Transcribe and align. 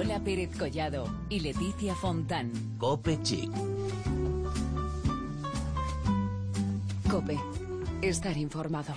Lola 0.00 0.18
Pérez 0.18 0.56
Collado 0.56 1.04
y 1.28 1.40
Leticia 1.40 1.94
Fontán. 1.94 2.50
Cope 2.78 3.20
Chic. 3.22 3.50
Cope. 7.10 7.38
Estar 8.00 8.34
informado. 8.38 8.94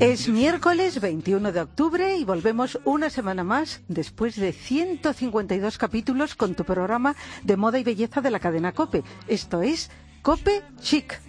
Es 0.00 0.28
miércoles 0.30 1.02
21 1.02 1.52
de 1.52 1.60
octubre 1.60 2.16
y 2.16 2.24
volvemos 2.24 2.80
una 2.86 3.10
semana 3.10 3.44
más 3.44 3.82
después 3.88 4.36
de 4.36 4.54
152 4.54 5.76
capítulos 5.76 6.34
con 6.34 6.54
tu 6.54 6.64
programa 6.64 7.14
de 7.42 7.58
moda 7.58 7.78
y 7.78 7.84
belleza 7.84 8.22
de 8.22 8.30
la 8.30 8.40
cadena 8.40 8.72
Cope. 8.72 9.04
Esto 9.28 9.60
es 9.60 9.90
Cope 10.22 10.62
Chic. 10.80 11.25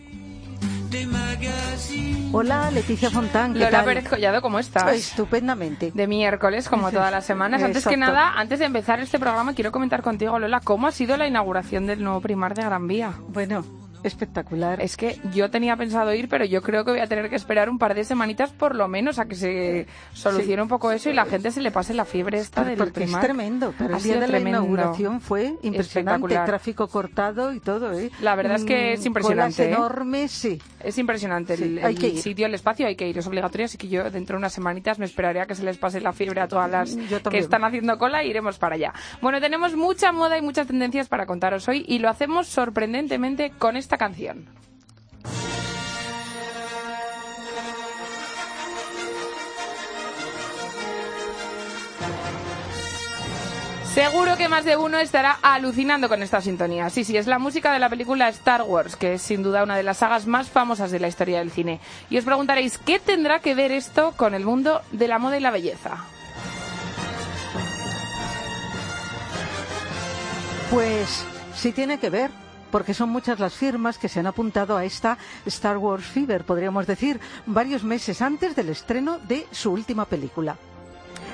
Hola, 2.34 2.70
Leticia 2.72 3.10
Fontán. 3.10 3.54
¿qué 3.54 3.60
Lola 3.60 3.72
tal? 3.72 3.86
Pérez 3.86 4.10
Collado, 4.10 4.42
¿cómo 4.42 4.60
estás? 4.60 4.94
Estupendamente. 4.94 5.92
De 5.94 6.08
miércoles, 6.08 6.68
como 6.68 6.92
todas 6.92 7.12
las 7.12 7.26
semanas. 7.26 7.64
Antes 7.64 7.86
que 7.86 7.98
nada, 7.98 8.34
antes 8.38 8.60
de 8.60 8.66
empezar 8.66 9.00
este 9.00 9.18
programa, 9.18 9.54
quiero 9.54 9.72
comentar 9.72 10.02
contigo, 10.02 10.38
Lola, 10.38 10.60
cómo 10.60 10.88
ha 10.88 10.92
sido 10.92 11.18
la 11.18 11.28
inauguración 11.28 11.88
del 11.88 12.04
nuevo 12.04 12.22
primar 12.22 12.54
de 12.54 12.64
Gran 12.64 12.88
Vía. 12.88 13.14
Bueno, 13.30 13.66
espectacular. 14.04 14.82
Es 14.82 14.98
que 14.98 15.20
yo 15.34 15.50
tenía 15.50 15.76
pensado 15.76 16.14
ir, 16.14 16.30
pero 16.30 16.46
yo 16.46 16.62
creo 16.62 16.84
que 16.86 16.92
voy 16.92 17.00
a 17.00 17.08
tener 17.08 17.30
que 17.30 17.36
esperar 17.36 17.70
un 17.70 17.78
par 17.80 17.94
de 17.96 18.04
semanitas 18.04 18.52
por 18.52 18.76
lo 18.76 18.88
menos 18.88 19.20
a 19.20 19.26
que 19.26 19.36
se 19.36 19.88
solucione 20.14 20.62
un 20.62 20.68
poco 20.68 20.92
eso 20.92 21.10
y 21.10 21.14
la 21.14 21.26
gente 21.26 21.52
se 21.52 21.62
le 21.62 21.72
pase 21.72 21.94
la 21.94 22.06
fiebre 22.06 22.40
esta 22.40 22.64
del 22.64 22.78
Porque 22.78 23.04
es 23.04 23.20
tremendo, 23.20 23.74
pero 23.78 23.94
Ha 23.96 23.98
el 23.98 24.04
día 24.04 24.20
de 24.20 24.28
tremendo. 24.28 24.60
la 24.60 24.66
inauguración 24.66 25.22
fue 25.22 25.46
impresionante, 25.62 25.80
Espectacular. 25.80 26.46
tráfico 26.46 26.88
cortado 26.88 27.54
y 27.54 27.60
todo, 27.60 27.92
¿eh? 27.94 28.12
La 28.22 28.36
verdad 28.36 28.56
es 28.58 28.64
que 28.66 28.94
es 28.94 29.02
Mm, 29.02 29.08
impresionante, 29.08 29.56
Colas 29.56 29.60
¿eh? 29.60 29.72
enormes, 29.74 30.32
sí. 30.32 30.62
Es 30.84 30.98
impresionante 30.98 31.58
Sí, 31.58 31.64
el, 31.64 31.80
hay 31.80 31.96
el 31.96 32.00
que 32.00 32.08
ir. 32.10 32.20
sitio, 32.20 32.46
el 32.46 32.54
espacio, 32.54 32.88
hay 32.88 32.96
que 32.96 33.08
ir, 33.08 33.18
es 33.18 33.28
obligatorio, 33.28 33.66
así 33.66 33.78
que 33.78 33.88
yo 33.88 34.10
dentro 34.10 34.36
de 34.36 34.40
unas 34.40 34.54
semanitas 34.54 35.00
me 35.00 35.06
esperaré 35.06 35.42
a 35.42 35.46
que 35.46 35.56
se 35.56 35.64
les 35.64 35.78
pase 35.78 36.00
la 36.02 36.14
fiebre 36.14 36.42
a 36.42 36.48
todas 36.48 36.70
las 36.70 36.96
que 37.30 37.38
están 37.38 37.64
haciendo 37.64 37.98
cola 37.98 38.22
e 38.22 38.28
iremos 38.28 38.58
para 38.58 38.76
allá. 38.76 38.94
Bueno, 39.22 39.40
tenemos 39.42 39.76
mucha 39.76 40.12
moda 40.12 40.38
y 40.38 40.42
muchas 40.42 40.68
tendencias 40.68 41.08
para 41.08 41.26
contaros 41.26 41.68
hoy 41.68 41.84
y 41.88 42.00
lo 42.00 42.10
hacemos 42.10 42.48
sorprendentemente 42.48 43.52
con 43.58 43.76
esta 43.88 43.98
canción. 43.98 44.50
Seguro 53.94 54.38
que 54.38 54.48
más 54.48 54.64
de 54.64 54.76
uno 54.78 55.00
estará 55.00 55.40
alucinando 55.42 56.08
con 56.08 56.22
esta 56.22 56.40
sintonía. 56.42 56.90
Sí, 56.92 57.04
sí, 57.04 57.18
es 57.18 57.26
la 57.26 57.40
música 57.40 57.72
de 57.72 57.80
la 57.80 57.90
película 57.90 58.28
Star 58.30 58.62
Wars, 58.62 58.96
que 58.96 59.14
es 59.14 59.22
sin 59.22 59.42
duda 59.42 59.64
una 59.64 59.76
de 59.76 59.84
las 59.84 59.98
sagas 59.98 60.28
más 60.28 60.50
famosas 60.50 60.92
de 60.92 61.00
la 61.00 61.08
historia 61.08 61.40
del 61.40 61.50
cine. 61.50 61.80
Y 62.10 62.18
os 62.18 62.26
preguntaréis, 62.26 62.78
¿qué 62.78 63.00
tendrá 63.00 63.40
que 63.40 63.56
ver 63.56 63.72
esto 63.72 64.14
con 64.16 64.36
el 64.36 64.44
mundo 64.44 64.82
de 64.92 65.08
la 65.08 65.18
moda 65.18 65.38
y 65.38 65.40
la 65.40 65.50
belleza? 65.50 65.98
Pues 70.70 71.26
sí 71.56 71.72
tiene 71.72 71.98
que 71.98 72.12
ver, 72.12 72.30
porque 72.72 72.94
son 72.94 73.10
muchas 73.10 73.40
las 73.40 73.54
firmas 73.54 73.98
que 73.98 74.10
se 74.10 74.20
han 74.20 74.28
apuntado 74.28 74.78
a 74.78 74.86
esta 74.86 75.18
Star 75.46 75.78
Wars 75.78 76.06
Fever, 76.06 76.44
podríamos 76.44 76.88
decir, 76.88 77.20
varios 77.46 77.84
meses 77.84 78.22
antes 78.22 78.56
del 78.56 78.70
estreno 78.70 79.20
de 79.20 79.48
su 79.52 79.72
última 79.72 80.06
película. 80.06 80.58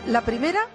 La 0.07 0.21
primera 0.21 0.67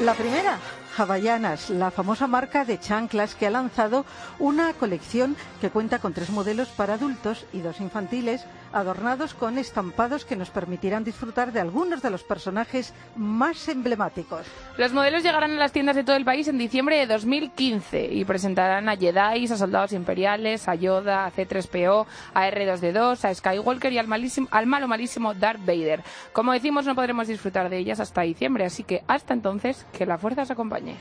La 0.00 0.14
primera, 0.14 0.58
Havaianas, 0.98 1.70
la 1.70 1.92
famosa 1.92 2.26
marca 2.26 2.64
de 2.64 2.80
chanclas 2.80 3.36
que 3.36 3.46
ha 3.46 3.50
lanzado 3.50 4.04
una 4.40 4.72
colección 4.72 5.36
que 5.60 5.70
cuenta 5.70 6.00
con 6.00 6.12
tres 6.12 6.30
modelos 6.30 6.68
para 6.68 6.94
adultos 6.94 7.46
y 7.52 7.60
dos 7.60 7.80
infantiles, 7.80 8.44
adornados 8.74 9.32
con 9.34 9.56
estampados 9.58 10.24
que 10.24 10.36
nos 10.36 10.50
permitirán 10.50 11.04
disfrutar 11.04 11.52
de 11.52 11.60
algunos 11.60 12.02
de 12.02 12.10
los 12.10 12.22
personajes 12.24 12.92
más 13.16 13.68
emblemáticos. 13.68 14.46
Los 14.76 14.92
modelos 14.92 15.22
llegarán 15.22 15.52
a 15.52 15.54
las 15.54 15.72
tiendas 15.72 15.96
de 15.96 16.04
todo 16.04 16.16
el 16.16 16.24
país 16.24 16.48
en 16.48 16.58
diciembre 16.58 16.96
de 16.98 17.06
2015 17.06 18.12
y 18.12 18.24
presentarán 18.24 18.88
a 18.88 18.96
Jedi, 18.96 19.44
a 19.44 19.56
soldados 19.56 19.92
imperiales, 19.92 20.68
a 20.68 20.74
Yoda, 20.74 21.24
a 21.26 21.32
C3PO, 21.32 22.06
a 22.34 22.48
R2D2, 22.48 23.24
a 23.24 23.34
Skywalker 23.34 23.92
y 23.92 23.98
al, 23.98 24.08
malísimo- 24.08 24.48
al 24.50 24.66
malo 24.66 24.88
malísimo 24.88 25.32
Darth 25.34 25.64
Vader. 25.64 26.02
Como 26.32 26.52
decimos, 26.52 26.84
no 26.86 26.94
podremos 26.94 27.28
disfrutar 27.28 27.68
de 27.70 27.78
ellas 27.78 28.00
hasta 28.00 28.22
diciembre, 28.22 28.64
así 28.64 28.82
que 28.84 29.04
hasta 29.06 29.34
entonces, 29.34 29.86
que 29.96 30.04
la 30.06 30.18
fuerza 30.18 30.42
os 30.42 30.50
acompañe. 30.50 30.96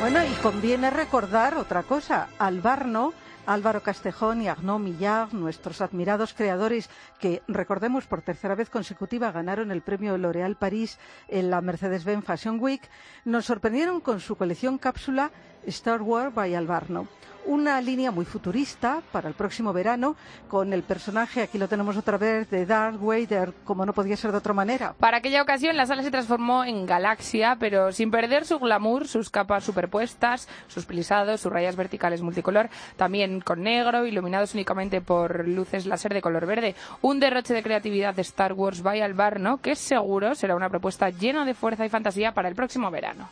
Bueno, 0.00 0.22
y 0.24 0.30
conviene 0.42 0.90
recordar 0.90 1.56
otra 1.56 1.82
cosa. 1.82 2.28
Albarno, 2.38 3.14
Álvaro 3.46 3.82
Castejón 3.82 4.40
y 4.40 4.48
Arnaud 4.48 4.78
Millard, 4.78 5.32
nuestros 5.32 5.80
admirados 5.80 6.32
creadores 6.32 6.88
que, 7.20 7.42
recordemos, 7.46 8.06
por 8.06 8.22
tercera 8.22 8.54
vez 8.54 8.70
consecutiva 8.70 9.32
ganaron 9.32 9.70
el 9.70 9.82
premio 9.82 10.16
L'Oréal 10.16 10.56
París 10.56 10.98
en 11.28 11.50
la 11.50 11.60
Mercedes-Benz 11.60 12.24
Fashion 12.24 12.58
Week, 12.60 12.82
nos 13.24 13.44
sorprendieron 13.44 14.00
con 14.00 14.20
su 14.20 14.36
colección 14.36 14.78
cápsula 14.78 15.30
Star 15.66 16.00
Wars 16.00 16.34
by 16.34 16.54
Albarno. 16.54 17.06
Una 17.46 17.78
línea 17.82 18.10
muy 18.10 18.24
futurista 18.24 19.02
para 19.12 19.28
el 19.28 19.34
próximo 19.34 19.74
verano, 19.74 20.16
con 20.48 20.72
el 20.72 20.82
personaje, 20.82 21.42
aquí 21.42 21.58
lo 21.58 21.68
tenemos 21.68 21.94
otra 21.94 22.16
vez, 22.16 22.48
de 22.48 22.64
Darth 22.64 22.98
Vader, 22.98 23.52
como 23.64 23.84
no 23.84 23.92
podía 23.92 24.16
ser 24.16 24.32
de 24.32 24.38
otra 24.38 24.54
manera. 24.54 24.94
Para 24.98 25.18
aquella 25.18 25.42
ocasión, 25.42 25.76
la 25.76 25.84
sala 25.84 26.02
se 26.02 26.10
transformó 26.10 26.64
en 26.64 26.86
galaxia, 26.86 27.56
pero 27.60 27.92
sin 27.92 28.10
perder 28.10 28.46
su 28.46 28.58
glamour, 28.58 29.06
sus 29.06 29.28
capas 29.28 29.62
superpuestas, 29.64 30.48
sus 30.68 30.86
plisados, 30.86 31.42
sus 31.42 31.52
rayas 31.52 31.76
verticales 31.76 32.22
multicolor, 32.22 32.70
también 32.96 33.42
con 33.42 33.62
negro, 33.62 34.06
iluminados 34.06 34.54
únicamente 34.54 35.02
por 35.02 35.46
luces 35.46 35.84
láser 35.84 36.14
de 36.14 36.22
color 36.22 36.46
verde. 36.46 36.74
Un 37.02 37.20
derroche 37.20 37.52
de 37.52 37.62
creatividad 37.62 38.14
de 38.14 38.22
Star 38.22 38.54
Wars 38.54 38.82
by 38.82 39.02
Albarno, 39.02 39.58
que 39.58 39.76
seguro 39.76 40.34
será 40.34 40.56
una 40.56 40.70
propuesta 40.70 41.10
llena 41.10 41.44
de 41.44 41.52
fuerza 41.52 41.84
y 41.84 41.90
fantasía 41.90 42.32
para 42.32 42.48
el 42.48 42.54
próximo 42.54 42.90
verano. 42.90 43.28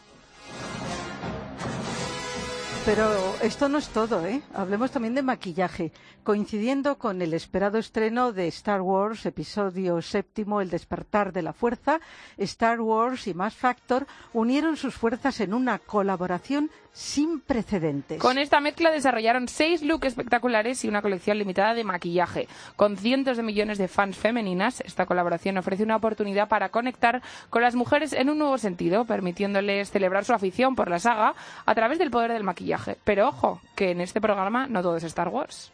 Pero 2.84 3.36
esto 3.42 3.68
no 3.68 3.78
es 3.78 3.88
todo, 3.90 4.26
¿eh? 4.26 4.42
Hablemos 4.54 4.90
también 4.90 5.14
de 5.14 5.22
maquillaje. 5.22 5.92
Coincidiendo 6.24 6.98
con 6.98 7.22
el 7.22 7.32
esperado 7.32 7.78
estreno 7.78 8.32
de 8.32 8.48
Star 8.48 8.80
Wars, 8.80 9.24
episodio 9.24 10.02
séptimo, 10.02 10.60
El 10.60 10.68
despertar 10.68 11.32
de 11.32 11.42
la 11.42 11.52
fuerza, 11.52 12.00
Star 12.38 12.80
Wars 12.80 13.28
y 13.28 13.34
Mass 13.34 13.54
Factor 13.54 14.06
unieron 14.32 14.76
sus 14.76 14.94
fuerzas 14.94 15.38
en 15.40 15.54
una 15.54 15.78
colaboración 15.78 16.70
sin 16.92 17.40
precedentes. 17.40 18.20
Con 18.20 18.36
esta 18.36 18.60
mezcla 18.60 18.90
desarrollaron 18.90 19.48
seis 19.48 19.82
looks 19.82 20.08
espectaculares 20.08 20.84
y 20.84 20.88
una 20.88 21.02
colección 21.02 21.38
limitada 21.38 21.74
de 21.74 21.84
maquillaje. 21.84 22.48
Con 22.76 22.96
cientos 22.96 23.36
de 23.36 23.42
millones 23.42 23.78
de 23.78 23.88
fans 23.88 24.16
femeninas, 24.16 24.80
esta 24.82 25.06
colaboración 25.06 25.56
ofrece 25.56 25.84
una 25.84 25.96
oportunidad 25.96 26.48
para 26.48 26.68
conectar 26.68 27.22
con 27.48 27.62
las 27.62 27.74
mujeres 27.74 28.12
en 28.12 28.28
un 28.28 28.38
nuevo 28.38 28.58
sentido, 28.58 29.06
permitiéndoles 29.06 29.90
celebrar 29.90 30.24
su 30.24 30.34
afición 30.34 30.74
por 30.74 30.90
la 30.90 30.98
saga 30.98 31.34
a 31.64 31.74
través 31.74 31.98
del 31.98 32.10
poder 32.10 32.32
del 32.32 32.44
maquillaje. 32.44 32.71
Pero 33.04 33.28
ojo, 33.28 33.60
que 33.74 33.90
en 33.90 34.00
este 34.00 34.20
programa 34.20 34.66
no 34.66 34.82
todo 34.82 34.96
es 34.96 35.04
Star 35.04 35.28
Wars. 35.28 35.72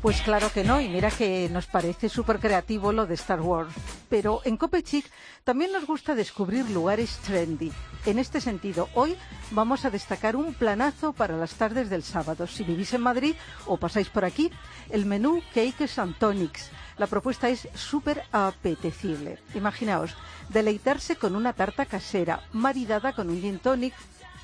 Pues 0.00 0.20
claro 0.20 0.52
que 0.52 0.62
no, 0.62 0.80
y 0.80 0.88
mira 0.88 1.10
que 1.10 1.48
nos 1.50 1.66
parece 1.66 2.08
súper 2.08 2.38
creativo 2.38 2.92
lo 2.92 3.04
de 3.04 3.14
Star 3.14 3.40
Wars. 3.40 3.74
Pero 4.08 4.40
en 4.44 4.56
Copechic 4.56 5.04
también 5.42 5.72
nos 5.72 5.86
gusta 5.86 6.14
descubrir 6.14 6.70
lugares 6.70 7.18
trendy. 7.18 7.72
En 8.06 8.20
este 8.20 8.40
sentido, 8.40 8.88
hoy 8.94 9.16
vamos 9.50 9.84
a 9.84 9.90
destacar 9.90 10.36
un 10.36 10.54
planazo 10.54 11.12
para 11.12 11.36
las 11.36 11.54
tardes 11.54 11.90
del 11.90 12.04
sábado. 12.04 12.46
Si 12.46 12.62
vivís 12.62 12.94
en 12.94 13.00
Madrid 13.02 13.34
o 13.66 13.76
pasáis 13.76 14.08
por 14.08 14.24
aquí, 14.24 14.52
el 14.90 15.04
menú 15.04 15.42
Cakes 15.52 16.00
and 16.00 16.16
Tonics. 16.16 16.70
La 16.96 17.08
propuesta 17.08 17.48
es 17.48 17.68
súper 17.74 18.22
apetecible. 18.30 19.40
Imaginaos, 19.54 20.14
deleitarse 20.48 21.16
con 21.16 21.34
una 21.34 21.54
tarta 21.54 21.86
casera, 21.86 22.44
maridada 22.52 23.12
con 23.14 23.30
un 23.30 23.40
gin 23.40 23.58
tonic 23.58 23.94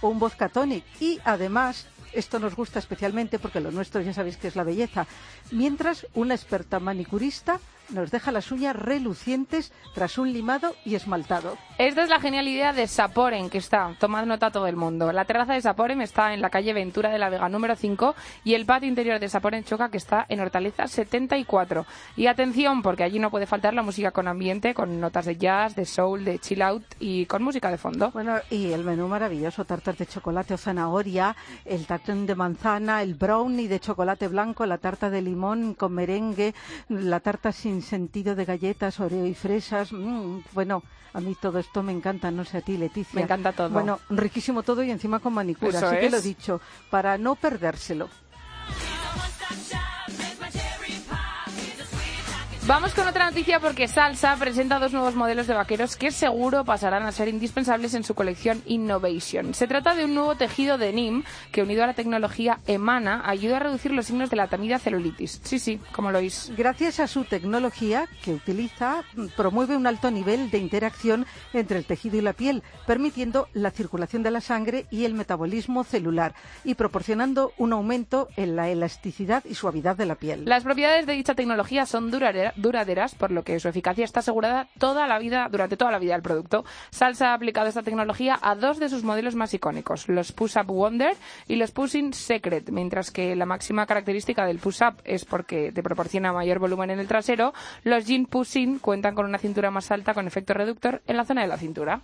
o 0.01 0.09
un 0.09 0.19
vodka 0.19 0.49
tonic. 0.49 0.85
Y 1.01 1.21
además, 1.25 1.87
esto 2.15 2.39
nos 2.39 2.55
gusta 2.55 2.79
especialmente 2.79 3.39
porque 3.39 3.61
lo 3.61 3.71
nuestro 3.71 4.01
ya 4.01 4.13
sabéis 4.15 4.37
que 4.37 4.49
es 4.49 4.57
la 4.57 4.65
belleza. 4.65 5.07
Mientras 5.51 6.07
una 6.15 6.35
experta 6.35 6.81
manicurista 6.81 7.61
nos 7.91 8.11
deja 8.11 8.33
las 8.33 8.51
uñas 8.53 8.77
relucientes 8.77 9.73
tras 9.95 10.19
un 10.19 10.33
limado 10.33 10.75
y 10.85 10.95
esmaltado. 10.95 11.57
Esta 11.79 12.03
es 12.03 12.09
la 12.09 12.21
genial 12.21 12.49
idea 12.49 12.73
de 12.73 12.87
Saporen, 12.87 13.51
que 13.51 13.59
está, 13.59 13.95
tomad 13.99 14.27
nota 14.27 14.51
todo 14.51 14.67
el 14.67 14.77
mundo. 14.77 15.13
La 15.13 15.25
terraza 15.25 15.55
de 15.55 15.61
Saporen 15.61 16.01
está 16.01 16.35
en 16.35 16.41
la 16.41 16.51
calle 16.51 16.73
Ventura 16.73 17.11
de 17.11 17.19
la 17.19 17.31
Vega 17.31 17.49
número 17.49 17.75
5 17.75 18.15
y 18.45 18.55
el 18.55 18.65
patio 18.65 18.89
interior 18.89 19.19
de 19.19 19.29
Saporen 19.29 19.65
Choca, 19.65 19.91
que 19.91 19.97
está 19.97 20.25
en 20.29 20.41
Hortaleza 20.41 20.87
74. 20.87 21.87
Y 22.17 22.27
atención, 22.27 22.83
porque 22.83 23.03
allí 23.03 23.19
no 23.19 23.31
puede 23.31 23.47
faltar 23.47 23.75
la 23.75 23.83
música 23.83 24.13
con 24.13 24.29
ambiente, 24.29 24.75
con 24.75 25.01
notas 25.01 25.27
de 25.27 25.37
jazz, 25.37 25.75
de 25.75 25.85
soul, 25.85 26.25
de 26.25 26.39
chill 26.39 26.63
out 26.63 26.85
y 27.01 27.27
con 27.27 27.43
música 27.43 27.71
de 27.71 27.79
fondo. 27.79 28.11
Bueno, 28.13 28.37
y 28.51 28.73
el 28.73 28.85
menú 28.85 29.09
maravilloso, 29.09 29.65
tartas 29.65 29.99
de 29.99 30.07
chocolate 30.07 30.55
o 30.55 30.59
zanahoria, 30.59 31.37
el 31.65 31.87
tartón 31.87 32.27
de 32.27 32.35
manzana, 32.35 33.03
el 33.03 33.15
brownie 33.15 33.69
de 33.69 33.81
chocolate 33.81 34.29
blanco, 34.29 34.65
la 34.67 34.79
tarta 34.79 35.11
de 35.11 35.23
limón 35.23 35.75
con 35.75 35.93
merengue, 35.93 36.55
la 36.89 37.21
tarta 37.21 37.53
sin 37.53 37.74
sin 37.75 37.83
sentido 37.83 38.37
de 38.37 38.45
galletas, 38.45 39.01
oreo 39.01 39.27
y 39.27 39.35
fresas. 39.35 39.93
Mm, 39.93 40.39
bueno, 40.53 40.83
a 41.13 41.21
mí 41.21 41.37
todo 41.41 41.59
esto 41.59 41.83
me 41.83 41.93
encanta, 41.93 42.31
no 42.31 42.45
sé 42.45 42.59
a 42.59 42.61
ti, 42.61 42.77
Leticia. 42.77 43.17
Me 43.17 43.23
encanta 43.23 43.53
todo. 43.53 43.71
Bueno, 43.71 43.99
riquísimo 44.11 44.63
todo 44.63 44.83
y 44.85 44.91
encima 44.91 45.19
con 45.19 45.33
manicura, 45.33 45.79
Eso 45.79 45.89
así 45.89 45.97
que 45.99 46.11
lo 46.11 46.21
dicho, 46.21 46.61
para 46.91 47.19
no 47.19 47.35
perdérselo. 47.35 48.09
Vamos 52.67 52.95
con 52.95 53.07
otra 53.07 53.27
noticia 53.29 53.61
porque 53.61 53.89
Salsa 53.89 54.35
presenta 54.37 54.79
dos 54.79 54.91
nuevos 54.95 55.15
modelos 55.15 55.47
de 55.47 55.53
vaqueros 55.53 55.97
que 55.97 56.11
seguro 56.11 56.65
pasarán 56.65 57.03
a 57.03 57.13
ser 57.13 57.29
indispensables 57.29 57.93
en 57.93 58.05
su 58.05 58.15
colección 58.15 58.63
Innovation. 58.65 59.53
Se 59.53 59.67
trata 59.67 59.95
de 59.95 60.07
un 60.07 60.15
nuevo 60.15 60.35
tejido 60.35 60.79
de 60.79 60.91
NIM 60.95 61.25
que 61.53 61.63
unido 61.63 61.85
a 61.85 61.89
la 61.89 61.93
tecnología 61.93 62.61
Emana 62.67 63.21
ayuda 63.27 63.57
a 63.57 63.61
reducir 63.61 63.91
los 63.93 64.07
signos 64.07 64.31
de 64.31 64.37
la 64.37 64.47
temida 64.47 64.79
celulitis. 64.79 65.43
Sí, 65.45 65.59
sí, 65.59 65.79
como 65.93 66.11
lo 66.11 66.21
oís. 66.21 66.53
Gracias 66.57 67.01
a 67.01 67.07
su 67.07 67.25
tecnología 67.25 68.09
que 68.25 68.33
utiliza, 68.33 69.03
promueve 69.37 69.77
un 69.77 69.87
alto 69.87 70.11
nivel 70.11 70.51
de 70.51 70.57
interacción 70.57 71.27
entre 71.53 71.77
el 71.77 71.85
tejido 71.85 72.17
y 72.17 72.23
la 72.23 72.33
piel, 72.33 72.63
permitiendo 72.87 73.47
la 73.53 73.73
circulación 73.73 74.23
de 74.23 74.31
la 74.31 74.41
sangre 74.41 74.87
y 74.91 75.05
el 75.05 75.13
metabolismo 75.13 75.85
celular 75.85 76.35
y 76.65 76.77
proporcionando 76.77 77.53
un 77.59 77.75
aumento 77.75 78.29
en 78.39 78.57
la 78.57 78.71
elasticidad 78.71 79.45
y 79.45 79.55
suavidad 79.55 79.97
de 79.99 80.07
la 80.07 80.15
piel. 80.15 80.47
Las 80.47 80.65
propiedades 80.65 81.05
de 81.05 81.13
dicha 81.13 81.35
tecnología 81.35 81.85
son 81.85 82.11
durare- 82.11 82.54
duraderas, 82.57 83.15
por 83.15 83.31
lo 83.31 83.43
que 83.43 83.59
su 83.61 83.69
eficacia 83.69 84.05
está 84.05 84.21
asegurada 84.21 84.69
toda 84.79 85.07
la 85.07 85.19
vida, 85.19 85.49
durante 85.51 85.77
toda 85.77 85.91
la 85.91 85.99
vida 85.99 86.15
del 86.15 86.23
producto. 86.23 86.65
Salsa 86.91 87.31
ha 87.31 87.35
aplicado 87.35 87.69
esta 87.69 87.83
tecnología 87.83 88.39
a 88.41 88.55
dos 88.55 88.79
de 88.79 88.89
sus 88.89 89.05
modelos 89.05 89.35
más 89.35 89.55
icónicos, 89.55 90.09
los 90.09 90.33
Push 90.33 90.57
Up 90.59 90.67
Wonder 90.67 91.17
y 91.49 91.57
los 91.57 91.71
Pushing 91.71 92.13
Secret, 92.13 92.71
mientras 92.71 93.11
que 93.11 93.37
la 93.37 93.47
máxima 93.47 93.87
característica 93.87 94.47
del 94.47 94.59
Push 94.59 94.83
Up 94.83 95.03
es 95.05 95.25
porque 95.25 95.73
te 95.73 95.83
proporciona 95.83 96.33
mayor 96.33 96.59
volumen 96.59 96.91
en 96.91 96.99
el 96.99 97.09
trasero, 97.09 97.53
los 97.83 98.07
Jean 98.07 98.27
Pushing 98.27 98.79
cuentan 98.79 99.15
con 99.15 99.27
una 99.27 99.39
cintura 99.39 99.71
más 99.71 99.91
alta 99.91 100.15
con 100.15 100.27
efecto 100.27 100.55
reductor 100.55 101.03
en 101.07 101.17
la 101.17 101.25
zona 101.25 101.43
de 101.43 101.49
la 101.49 101.59
cintura. 101.59 102.01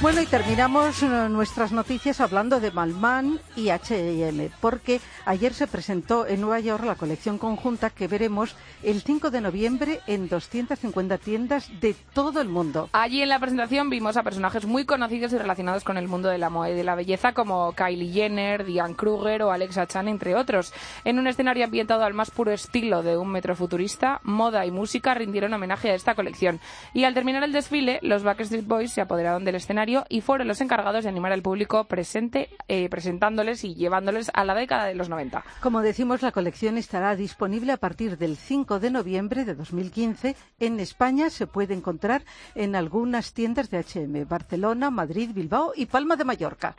Bueno, 0.00 0.22
y 0.22 0.26
terminamos 0.26 1.02
eh, 1.02 1.06
nuestras 1.28 1.72
noticias 1.72 2.20
hablando 2.20 2.60
de 2.60 2.70
Malman 2.70 3.40
y 3.56 3.70
H&M, 3.70 4.48
porque 4.60 5.00
ayer 5.24 5.52
se 5.52 5.66
presentó 5.66 6.24
en 6.24 6.40
Nueva 6.40 6.60
York 6.60 6.84
la 6.84 6.94
colección 6.94 7.36
conjunta 7.36 7.90
que 7.90 8.06
veremos 8.06 8.54
el 8.84 9.02
5 9.02 9.32
de 9.32 9.40
noviembre 9.40 9.98
en 10.06 10.28
250 10.28 11.18
tiendas 11.18 11.68
de 11.80 11.96
todo 12.14 12.40
el 12.40 12.48
mundo. 12.48 12.88
Allí 12.92 13.22
en 13.22 13.28
la 13.28 13.40
presentación 13.40 13.90
vimos 13.90 14.16
a 14.16 14.22
personajes 14.22 14.66
muy 14.66 14.84
conocidos 14.84 15.32
y 15.32 15.38
relacionados 15.38 15.82
con 15.82 15.98
el 15.98 16.06
mundo 16.06 16.28
de 16.28 16.38
la 16.38 16.48
moda 16.48 16.70
y 16.70 16.74
de 16.74 16.84
la 16.84 16.94
belleza 16.94 17.32
como 17.32 17.72
Kylie 17.72 18.12
Jenner, 18.12 18.64
Diane 18.64 18.94
Kruger 18.94 19.42
o 19.42 19.50
Alexa 19.50 19.88
Chan, 19.88 20.06
entre 20.06 20.36
otros. 20.36 20.72
En 21.04 21.18
un 21.18 21.26
escenario 21.26 21.64
ambientado 21.64 22.04
al 22.04 22.14
más 22.14 22.30
puro 22.30 22.52
estilo 22.52 23.02
de 23.02 23.16
un 23.16 23.32
metro 23.32 23.56
futurista, 23.56 24.20
moda 24.22 24.64
y 24.64 24.70
música 24.70 25.14
rindieron 25.14 25.54
homenaje 25.54 25.90
a 25.90 25.94
esta 25.94 26.14
colección. 26.14 26.60
Y 26.94 27.02
al 27.02 27.14
terminar 27.14 27.42
el 27.42 27.52
desfile, 27.52 27.98
los 28.02 28.22
Backstreet 28.22 28.64
Boys 28.64 28.92
se 28.92 29.00
apoderaron 29.00 29.44
del 29.44 29.56
escenario 29.56 29.87
y 30.08 30.20
fueron 30.20 30.48
los 30.48 30.60
encargados 30.60 31.04
de 31.04 31.10
animar 31.10 31.32
al 31.32 31.42
público 31.42 31.84
presente, 31.84 32.50
eh, 32.68 32.88
presentándoles 32.88 33.64
y 33.64 33.74
llevándoles 33.74 34.30
a 34.34 34.44
la 34.44 34.54
década 34.54 34.84
de 34.84 34.94
los 34.94 35.08
90. 35.08 35.44
Como 35.60 35.80
decimos, 35.80 36.22
la 36.22 36.32
colección 36.32 36.76
estará 36.76 37.16
disponible 37.16 37.72
a 37.72 37.78
partir 37.78 38.18
del 38.18 38.36
5 38.36 38.80
de 38.80 38.90
noviembre 38.90 39.44
de 39.44 39.54
2015. 39.54 40.36
En 40.60 40.80
España 40.80 41.30
se 41.30 41.46
puede 41.46 41.74
encontrar 41.74 42.22
en 42.54 42.76
algunas 42.76 43.32
tiendas 43.32 43.70
de 43.70 43.78
H&M, 43.78 44.24
Barcelona, 44.24 44.90
Madrid, 44.90 45.30
Bilbao 45.32 45.72
y 45.74 45.86
Palma 45.86 46.16
de 46.16 46.24
Mallorca. 46.24 46.76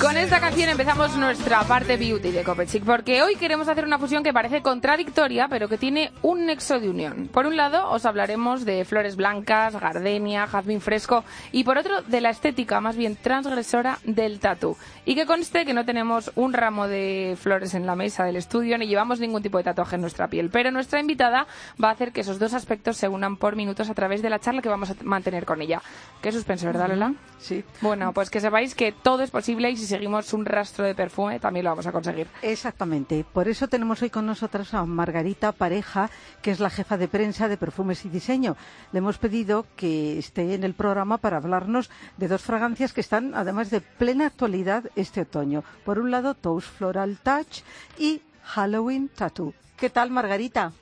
Con 0.00 0.16
esta 0.16 0.40
canción 0.40 0.70
empezamos 0.70 1.14
nuestra 1.18 1.62
parte 1.64 1.98
beauty 1.98 2.30
de 2.30 2.42
Copechic, 2.42 2.84
porque 2.84 3.22
hoy 3.22 3.36
queremos 3.36 3.68
hacer 3.68 3.84
una 3.84 3.98
fusión 3.98 4.22
que 4.22 4.32
parece 4.32 4.62
contradictoria, 4.62 5.46
pero 5.48 5.68
que 5.68 5.76
tiene 5.76 6.10
un 6.22 6.46
nexo 6.46 6.80
de 6.80 6.88
unión. 6.88 7.28
Por 7.30 7.46
un 7.46 7.54
lado, 7.54 7.90
os 7.90 8.06
hablaremos 8.06 8.64
de 8.64 8.86
flores 8.86 9.16
blancas, 9.16 9.78
gardenia, 9.78 10.46
jazmín 10.46 10.80
fresco, 10.80 11.22
y 11.52 11.64
por 11.64 11.76
otro, 11.76 12.00
de 12.00 12.22
la 12.22 12.30
estética 12.30 12.80
más 12.80 12.96
bien 12.96 13.14
transgresora 13.14 13.98
del 14.04 14.40
tatú. 14.40 14.74
Y 15.04 15.16
que 15.16 15.26
conste 15.26 15.66
que 15.66 15.74
no 15.74 15.84
tenemos 15.84 16.32
un 16.34 16.54
ramo 16.54 16.88
de 16.88 17.36
flores 17.38 17.74
en 17.74 17.84
la 17.84 17.94
mesa 17.94 18.24
del 18.24 18.36
estudio, 18.36 18.78
ni 18.78 18.86
llevamos 18.86 19.20
ningún 19.20 19.42
tipo 19.42 19.58
de 19.58 19.64
tatuaje 19.64 19.96
en 19.96 20.00
nuestra 20.00 20.28
piel, 20.28 20.48
pero 20.48 20.70
nuestra 20.70 21.00
invitada 21.00 21.46
va 21.82 21.90
a 21.90 21.92
hacer 21.92 22.12
que 22.12 22.22
esos 22.22 22.38
dos 22.38 22.54
aspectos 22.54 22.96
se 22.96 23.06
unan 23.06 23.36
por 23.36 23.54
minutos 23.54 23.90
a 23.90 23.94
través 23.94 24.22
de 24.22 24.30
la 24.30 24.38
charla 24.38 24.62
que 24.62 24.70
vamos 24.70 24.88
a 24.90 24.94
mantener 25.04 25.44
con 25.44 25.60
ella. 25.60 25.82
Qué 26.22 26.32
suspense, 26.32 26.66
¿verdad, 26.66 26.88
Lola? 26.88 27.12
Sí. 27.38 27.64
Bueno, 27.82 28.14
pues 28.14 28.30
que 28.30 28.40
sepáis 28.40 28.74
que 28.74 28.92
todo 28.92 29.22
es 29.22 29.30
posible 29.30 29.70
y 29.70 29.76
si 29.76 29.89
seguimos 29.90 30.32
un 30.32 30.46
rastro 30.46 30.84
de 30.84 30.94
perfume 30.94 31.40
también 31.40 31.64
lo 31.64 31.70
vamos 31.70 31.86
a 31.86 31.92
conseguir. 31.92 32.28
Exactamente. 32.42 33.24
Por 33.24 33.48
eso 33.48 33.66
tenemos 33.66 34.00
hoy 34.02 34.10
con 34.10 34.24
nosotros 34.24 34.72
a 34.72 34.84
Margarita 34.84 35.50
Pareja, 35.50 36.08
que 36.42 36.52
es 36.52 36.60
la 36.60 36.70
jefa 36.70 36.96
de 36.96 37.08
prensa 37.08 37.48
de 37.48 37.56
Perfumes 37.56 38.04
y 38.04 38.08
Diseño. 38.08 38.56
Le 38.92 38.98
hemos 38.98 39.18
pedido 39.18 39.66
que 39.76 40.18
esté 40.18 40.54
en 40.54 40.62
el 40.62 40.74
programa 40.74 41.18
para 41.18 41.38
hablarnos 41.38 41.90
de 42.16 42.28
dos 42.28 42.42
fragancias 42.42 42.92
que 42.92 43.00
están, 43.00 43.34
además 43.34 43.70
de 43.70 43.80
plena 43.80 44.26
actualidad, 44.26 44.84
este 44.94 45.22
otoño. 45.22 45.64
Por 45.84 45.98
un 45.98 46.10
lado, 46.12 46.34
Toast 46.34 46.68
Floral 46.68 47.18
Touch 47.22 47.62
y 47.98 48.22
Halloween 48.44 49.08
Tattoo. 49.08 49.54
¿Qué 49.76 49.90
tal, 49.90 50.10
Margarita? 50.10 50.72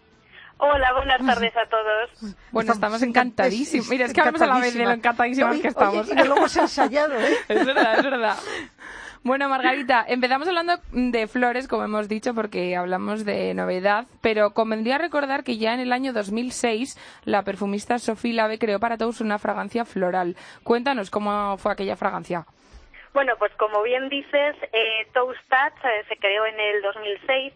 Hola, 0.59 0.93
buenas 0.93 1.25
tardes 1.25 1.57
a 1.57 1.67
todos. 1.67 2.35
Bueno, 2.51 2.73
estamos, 2.73 3.01
encantadísimos. 3.03 3.89
Mira, 3.89 4.07
es 4.07 4.13
que 4.13 4.21
hablamos 4.21 4.43
a 4.43 4.47
la 4.47 4.59
vez 4.59 4.75
de 4.75 4.85
lo 4.85 4.91
encantadísimas 4.91 5.61
que 5.61 5.69
estamos. 5.69 6.11
oye, 6.11 6.21
y 6.21 6.27
lo 6.27 6.37
hemos 6.37 6.57
ensayado, 6.57 7.15
¿eh? 7.19 7.37
Es 7.49 7.65
verdad, 7.65 7.99
es 7.99 8.05
verdad. 8.05 8.37
Bueno, 9.23 9.49
Margarita, 9.49 10.05
empezamos 10.09 10.49
hablando 10.49 10.75
de 10.93 11.27
flores, 11.29 11.69
como 11.69 11.85
hemos 11.85 12.09
dicho, 12.09 12.35
porque 12.35 12.77
hablamos 12.77 13.25
de 13.25 13.55
novedad, 13.55 14.07
pero 14.21 14.51
convendría 14.51 14.99
recordar 14.99 15.45
que 15.45 15.59
ya 15.59 15.75
en 15.75 15.81
el 15.81 15.93
año 15.93 16.13
2006 16.13 16.97
la 17.25 17.43
perfumista 17.43 17.99
Sophie 17.99 18.33
Lave 18.33 18.59
creó 18.59 18.81
para 18.81 18.97
todos 18.97 19.21
una 19.21 19.39
fragancia 19.39 19.85
floral. 19.85 20.37
Cuéntanos 20.65 21.11
cómo 21.11 21.57
fue 21.59 21.73
aquella 21.73 21.97
fragancia. 21.97 22.47
Bueno, 23.13 23.35
pues 23.39 23.53
como 23.55 23.83
bien 23.83 24.09
dices, 24.09 24.57
eh, 24.73 25.07
Toast 25.13 25.41
Touch 25.49 25.85
eh, 25.85 26.05
se 26.09 26.17
creó 26.17 26.47
en 26.47 26.61
el 26.61 26.83
2006 26.83 27.53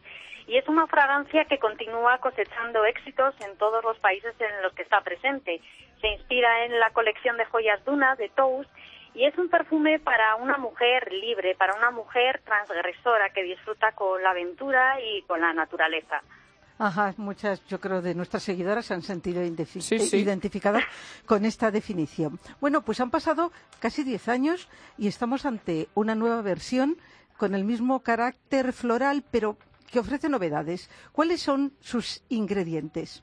y 0.46 0.56
es 0.56 0.68
una 0.68 0.86
fragancia 0.86 1.44
que 1.46 1.58
continúa 1.58 2.18
cosechando 2.18 2.84
éxitos 2.84 3.34
en 3.40 3.56
todos 3.58 3.82
los 3.84 3.98
países 3.98 4.34
en 4.40 4.62
los 4.62 4.72
que 4.74 4.82
está 4.82 5.00
presente. 5.02 5.60
Se 6.00 6.08
inspira 6.08 6.64
en 6.64 6.78
la 6.80 6.90
colección 6.90 7.36
de 7.36 7.44
joyas 7.46 7.84
Duna 7.84 8.16
de 8.16 8.28
Toast 8.30 8.70
y 9.14 9.24
es 9.26 9.36
un 9.38 9.48
perfume 9.48 9.98
para 9.98 10.36
una 10.36 10.56
mujer 10.58 11.12
libre, 11.12 11.54
para 11.54 11.74
una 11.74 11.90
mujer 11.90 12.40
transgresora 12.44 13.30
que 13.30 13.42
disfruta 13.42 13.92
con 13.92 14.22
la 14.22 14.30
aventura 14.30 15.00
y 15.00 15.22
con 15.22 15.40
la 15.40 15.52
naturaleza. 15.52 16.22
Ajá, 16.78 17.14
muchas, 17.18 17.64
yo 17.68 17.78
creo, 17.78 18.00
de 18.02 18.14
nuestras 18.14 18.42
seguidoras 18.42 18.86
se 18.86 18.94
han 18.94 19.02
sentido 19.02 19.42
indefi- 19.44 19.80
Sí, 19.82 19.98
sí. 20.00 20.16
identificadas 20.16 20.82
con 21.26 21.44
esta 21.44 21.70
definición. 21.70 22.40
Bueno, 22.60 22.82
pues 22.82 22.98
han 23.00 23.10
pasado 23.10 23.52
casi 23.78 24.02
10 24.02 24.26
años 24.28 24.68
y 24.98 25.06
estamos 25.06 25.46
ante 25.46 25.86
una 25.94 26.14
nueva 26.16 26.42
versión 26.42 26.96
con 27.36 27.54
el 27.54 27.64
mismo 27.64 28.02
carácter 28.02 28.72
floral, 28.72 29.22
pero 29.30 29.56
que 29.92 30.00
ofrece 30.00 30.28
novedades. 30.28 30.88
¿Cuáles 31.12 31.42
son 31.42 31.72
sus 31.80 32.24
ingredientes? 32.30 33.22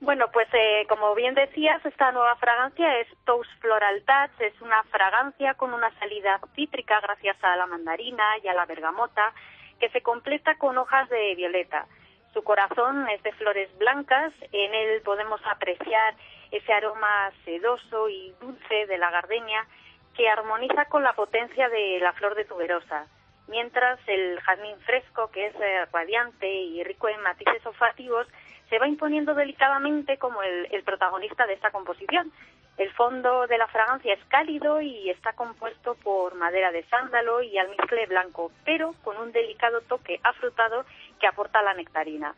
Bueno, 0.00 0.30
pues 0.32 0.48
eh, 0.54 0.86
como 0.88 1.14
bien 1.14 1.34
decías, 1.34 1.84
esta 1.84 2.10
nueva 2.12 2.34
fragancia 2.36 3.00
es 3.00 3.08
Toast 3.26 3.50
Floral 3.60 4.02
Touch. 4.06 4.40
Es 4.40 4.58
una 4.62 4.82
fragancia 4.84 5.54
con 5.54 5.74
una 5.74 5.90
salida 5.98 6.40
cítrica 6.54 7.00
gracias 7.00 7.36
a 7.42 7.56
la 7.56 7.66
mandarina 7.66 8.24
y 8.42 8.48
a 8.48 8.54
la 8.54 8.64
bergamota, 8.64 9.34
que 9.78 9.90
se 9.90 10.00
completa 10.00 10.56
con 10.56 10.78
hojas 10.78 11.08
de 11.10 11.34
violeta. 11.34 11.86
Su 12.32 12.42
corazón 12.44 13.08
es 13.10 13.22
de 13.22 13.32
flores 13.32 13.68
blancas. 13.76 14.32
En 14.52 14.74
él 14.74 15.02
podemos 15.02 15.40
apreciar 15.44 16.14
ese 16.50 16.72
aroma 16.72 17.30
sedoso 17.44 18.08
y 18.08 18.34
dulce 18.40 18.86
de 18.86 18.96
la 18.96 19.10
gardenia 19.10 19.66
que 20.16 20.28
armoniza 20.28 20.86
con 20.86 21.02
la 21.02 21.12
potencia 21.12 21.68
de 21.68 21.98
la 22.00 22.12
flor 22.14 22.34
de 22.36 22.44
tuberosa. 22.44 23.06
Mientras 23.50 23.98
el 24.06 24.40
jazmín 24.40 24.76
fresco, 24.86 25.28
que 25.32 25.46
es 25.48 25.54
eh, 25.56 25.84
radiante 25.92 26.48
y 26.48 26.84
rico 26.84 27.08
en 27.08 27.20
matices 27.20 27.66
olfativos, 27.66 28.28
se 28.68 28.78
va 28.78 28.86
imponiendo 28.86 29.34
delicadamente 29.34 30.18
como 30.18 30.40
el, 30.42 30.68
el 30.70 30.84
protagonista 30.84 31.46
de 31.46 31.54
esta 31.54 31.72
composición. 31.72 32.30
El 32.76 32.92
fondo 32.92 33.48
de 33.48 33.58
la 33.58 33.66
fragancia 33.66 34.14
es 34.14 34.24
cálido 34.28 34.80
y 34.80 35.10
está 35.10 35.32
compuesto 35.32 35.96
por 35.96 36.36
madera 36.36 36.70
de 36.70 36.84
sándalo 36.84 37.42
y 37.42 37.58
almizcle 37.58 38.06
blanco, 38.06 38.52
pero 38.64 38.94
con 39.02 39.16
un 39.16 39.32
delicado 39.32 39.80
toque 39.82 40.20
afrutado 40.22 40.86
que 41.20 41.26
aporta 41.26 41.62
la 41.62 41.74
nectarina. 41.74 42.34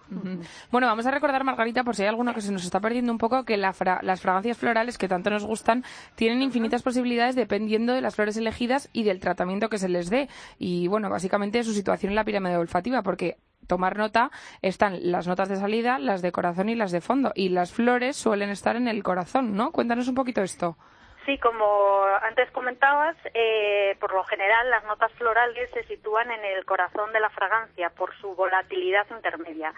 Bueno, 0.70 0.86
vamos 0.86 1.06
a 1.06 1.10
recordar, 1.10 1.44
Margarita, 1.44 1.84
por 1.84 1.96
si 1.96 2.02
hay 2.02 2.08
alguno 2.08 2.34
que 2.34 2.40
se 2.40 2.52
nos 2.52 2.64
está 2.64 2.80
perdiendo 2.80 3.12
un 3.12 3.18
poco, 3.18 3.44
que 3.44 3.56
las 3.56 3.76
fragancias 3.76 4.58
florales 4.58 4.98
que 4.98 5.08
tanto 5.08 5.30
nos 5.30 5.46
gustan 5.46 5.84
tienen 6.14 6.42
infinitas 6.42 6.82
posibilidades 6.82 7.36
dependiendo 7.36 7.94
de 7.94 8.00
las 8.00 8.16
flores 8.16 8.36
elegidas 8.36 8.90
y 8.92 9.04
del 9.04 9.20
tratamiento 9.20 9.68
que 9.68 9.78
se 9.78 9.88
les 9.88 10.10
dé. 10.10 10.28
Y 10.58 10.88
bueno, 10.88 11.08
básicamente 11.08 11.62
su 11.62 11.72
situación 11.72 12.10
en 12.10 12.16
la 12.16 12.24
pirámide 12.24 12.56
olfativa, 12.56 13.02
porque 13.02 13.36
tomar 13.68 13.96
nota 13.96 14.30
están 14.60 14.98
las 15.12 15.28
notas 15.28 15.48
de 15.48 15.56
salida, 15.56 15.98
las 15.98 16.20
de 16.20 16.32
corazón 16.32 16.68
y 16.68 16.74
las 16.74 16.90
de 16.90 17.00
fondo. 17.00 17.32
Y 17.34 17.50
las 17.50 17.72
flores 17.72 18.16
suelen 18.16 18.50
estar 18.50 18.74
en 18.74 18.88
el 18.88 19.02
corazón, 19.02 19.54
¿no? 19.54 19.70
Cuéntanos 19.70 20.08
un 20.08 20.16
poquito 20.16 20.42
esto. 20.42 20.76
Sí, 21.24 21.38
como 21.38 22.04
antes 22.20 22.50
comentabas, 22.50 23.16
eh, 23.32 23.96
por 24.00 24.12
lo 24.12 24.24
general 24.24 24.68
las 24.70 24.82
notas 24.84 25.12
florales 25.12 25.70
se 25.70 25.84
sitúan 25.84 26.28
en 26.32 26.44
el 26.44 26.64
corazón 26.64 27.12
de 27.12 27.20
la 27.20 27.30
fragancia 27.30 27.90
por 27.90 28.12
su 28.18 28.34
volatilidad 28.34 29.06
intermedia. 29.08 29.72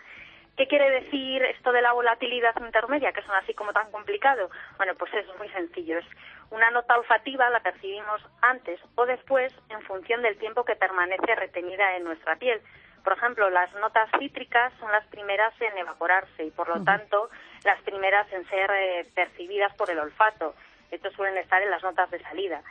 ¿Qué 0.57 0.67
quiere 0.67 0.89
decir 1.03 1.43
esto 1.43 1.73
de 1.73 1.83
la 1.83 1.93
volatilidad 1.93 2.55
intermedia, 2.61 3.13
que 3.13 3.23
son 3.23 3.35
así 3.35 3.53
como 3.53 3.75
tan 3.75 3.91
complicado? 3.91 4.49
Bueno, 4.79 4.95
pues 4.95 5.13
es 5.13 5.27
muy 5.37 5.49
sencillo. 5.51 5.99
Es 5.99 6.07
una 6.51 6.71
nota 6.71 6.97
olfativa 6.97 7.51
la 7.51 7.61
percibimos 7.61 8.23
antes 8.41 8.81
o 8.95 9.05
después 9.05 9.53
en 9.69 9.83
función 9.83 10.23
del 10.23 10.39
tiempo 10.39 10.65
que 10.65 10.77
permanece 10.77 11.35
retenida 11.35 11.97
en 11.97 12.05
nuestra 12.05 12.37
piel. 12.37 12.63
Por 13.03 13.15
ejemplo, 13.15 13.51
las 13.51 13.71
notas 13.75 14.09
cítricas 14.19 14.73
son 14.81 14.91
las 14.93 15.05
primeras 15.09 15.53
en 15.61 15.77
evaporarse 15.77 16.45
y, 16.45 16.51
por 16.51 16.69
lo 16.69 16.83
tanto, 16.85 17.29
las 17.65 17.83
primeras 17.83 18.33
en 18.33 18.49
ser 18.49 18.71
eh, 18.71 19.07
percibidas 19.15 19.75
por 19.75 19.91
el 19.91 19.99
olfato 19.99 20.55
estos 20.91 21.13
suelen 21.15 21.39
estar 21.39 21.63
en 21.63 21.71
las 21.71 21.83
notas 21.83 22.11
de 22.11 22.23
salida. 22.23 22.63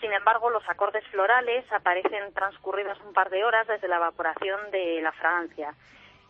Sin 0.00 0.12
embargo, 0.12 0.50
los 0.50 0.68
acordes 0.68 1.06
florales 1.08 1.64
aparecen 1.72 2.32
transcurridos 2.34 2.98
un 3.06 3.12
par 3.12 3.30
de 3.30 3.44
horas 3.44 3.66
desde 3.68 3.88
la 3.88 3.96
evaporación 3.96 4.70
de 4.70 5.00
la 5.00 5.12
fragancia. 5.12 5.74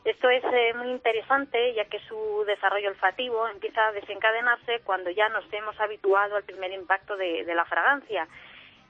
Esto 0.05 0.29
es 0.29 0.43
eh, 0.45 0.75
muy 0.75 0.91
interesante 0.91 1.75
ya 1.75 1.85
que 1.85 2.01
su 2.01 2.45
desarrollo 2.47 2.89
olfativo 2.89 3.47
empieza 3.49 3.87
a 3.87 3.93
desencadenarse 3.93 4.81
cuando 4.85 5.11
ya 5.11 5.29
nos 5.29 5.45
hemos 5.53 5.79
habituado 5.81 6.37
al 6.37 6.43
primer 6.43 6.73
impacto 6.73 7.17
de 7.17 7.45
la 7.55 7.65
fragancia 7.65 8.27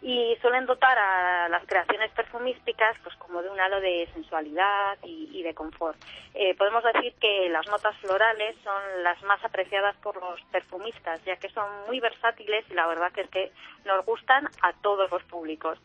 y 0.02 0.36
suelen 0.40 0.66
dotar 0.66 0.98
a 0.98 1.48
las 1.48 1.64
creaciones 1.64 2.10
perfumísticas 2.10 2.96
pues 3.04 3.14
como 3.16 3.40
de 3.40 3.48
un 3.48 3.60
halo 3.60 3.80
de 3.80 4.08
sensualidad 4.12 4.98
y, 5.04 5.42
de 5.42 5.54
confort. 5.54 5.96
Eh, 6.34 6.54
podemos 6.56 6.82
decir 6.84 7.14
que 7.20 7.48
las 7.48 7.66
notas 7.68 7.96
florales 7.98 8.56
son 8.64 8.82
las 9.02 9.22
más 9.22 9.42
apreciadas 9.44 9.96
por 9.96 10.16
los 10.16 10.40
perfumistas, 10.50 11.24
ya 11.24 11.36
que 11.36 11.48
son 11.50 11.68
muy 11.86 12.00
versátiles 12.00 12.64
y 12.70 12.74
la 12.74 12.86
verdad 12.86 13.12
que 13.12 13.22
es 13.22 13.30
que 13.30 13.52
nos 13.84 14.04
gustan 14.04 14.48
a 14.62 14.72
todos 14.82 15.10
los 15.10 15.22
públicos. 15.24 15.78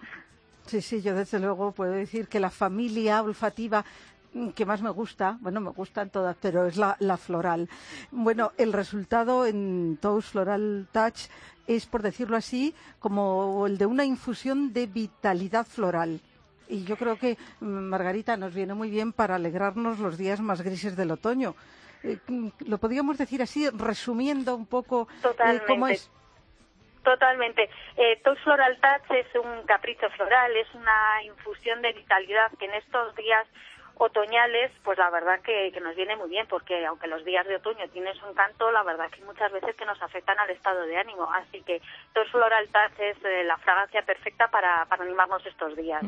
Sí, 0.65 0.81
sí, 0.81 1.01
yo 1.01 1.15
desde 1.15 1.39
luego 1.39 1.71
puedo 1.71 1.93
decir 1.93 2.27
que 2.27 2.39
la 2.39 2.50
familia 2.50 3.21
olfativa 3.21 3.86
que 4.55 4.65
más 4.65 4.81
me 4.81 4.89
gusta, 4.89 5.38
bueno, 5.41 5.62
me 5.62 5.72
gustan 5.72 6.10
todas, 6.10 6.36
pero 6.41 6.65
es 6.65 6.77
la, 6.77 6.96
la 7.00 7.17
floral. 7.17 7.69
Bueno, 8.12 8.51
el 8.57 8.74
resultado 8.74 9.46
en 9.46 9.98
Toast 10.01 10.31
Floral 10.31 10.88
Touch 10.91 11.27
es, 11.67 11.86
por 11.86 12.01
decirlo 12.01 12.38
así, 12.38 12.74
como 13.00 13.67
el 13.67 13.77
de 13.77 13.86
una 13.86 14.05
infusión 14.05 14.74
de 14.74 14.88
vitalidad 14.88 15.65
floral. 15.65 16.22
Y 16.69 16.84
yo 16.84 16.98
creo 16.98 17.17
que, 17.17 17.38
mm, 17.60 17.65
Margarita, 17.65 18.38
nos 18.38 18.53
viene 18.53 18.74
muy 18.74 18.89
bien 18.89 19.13
para 19.13 19.36
alegrarnos 19.36 20.00
los 20.00 20.17
días 20.17 20.41
más 20.41 20.62
grises 20.62 20.96
del 20.96 21.12
otoño. 21.12 21.55
Eh, 22.03 22.17
mm, 22.27 22.50
¿Lo 22.67 22.77
podríamos 22.77 23.17
decir 23.17 23.41
así, 23.41 23.69
resumiendo 23.69 24.55
un 24.55 24.65
poco 24.65 25.07
eh, 25.24 25.62
cómo 25.67 25.88
es? 25.88 26.12
Totalmente. 27.03 27.69
Eh, 27.96 28.19
Toast 28.24 28.43
Floral 28.43 28.77
Touch 28.81 29.17
es 29.17 29.27
un 29.36 29.65
capricho 29.65 30.10
floral, 30.10 30.55
es 30.57 30.67
una 30.74 31.24
infusión 31.24 31.81
de 31.81 31.93
vitalidad 31.93 32.51
que 32.60 32.65
en 32.65 32.74
estos 32.74 33.15
días 33.15 33.48
otoñales, 34.00 34.72
pues 34.84 34.98
la 34.98 35.10
verdad 35.10 35.39
que, 35.42 35.72
nos 35.82 35.96
viene 35.96 36.16
muy 36.16 36.30
bien, 36.30 36.46
porque 36.50 36.86
aunque 36.86 37.08
los 37.08 37.24
días 37.24 37.48
de 37.48 37.56
otoño 37.56 37.88
tienen 37.89 38.16
su 38.16 38.25
encanto, 38.27 38.72
la 38.72 38.84
verdad 38.84 39.10
que 39.10 39.24
muchas 39.24 39.51
veces 39.51 39.75
que 39.75 39.86
nos 39.86 40.01
afectan 40.01 40.38
al 40.39 40.50
estado 40.50 40.82
de 40.86 40.98
ánimo. 40.98 41.27
Así 41.34 41.62
que 41.62 41.82
Tos 42.13 42.30
Floral 42.32 42.68
Touch 42.68 43.00
es 43.00 43.18
eh, 43.24 43.44
la 43.44 43.58
fragancia 43.58 44.01
perfecta 44.01 44.48
para, 44.50 44.88
animarnos 44.89 45.46
estos 45.46 45.75
días. 45.75 46.01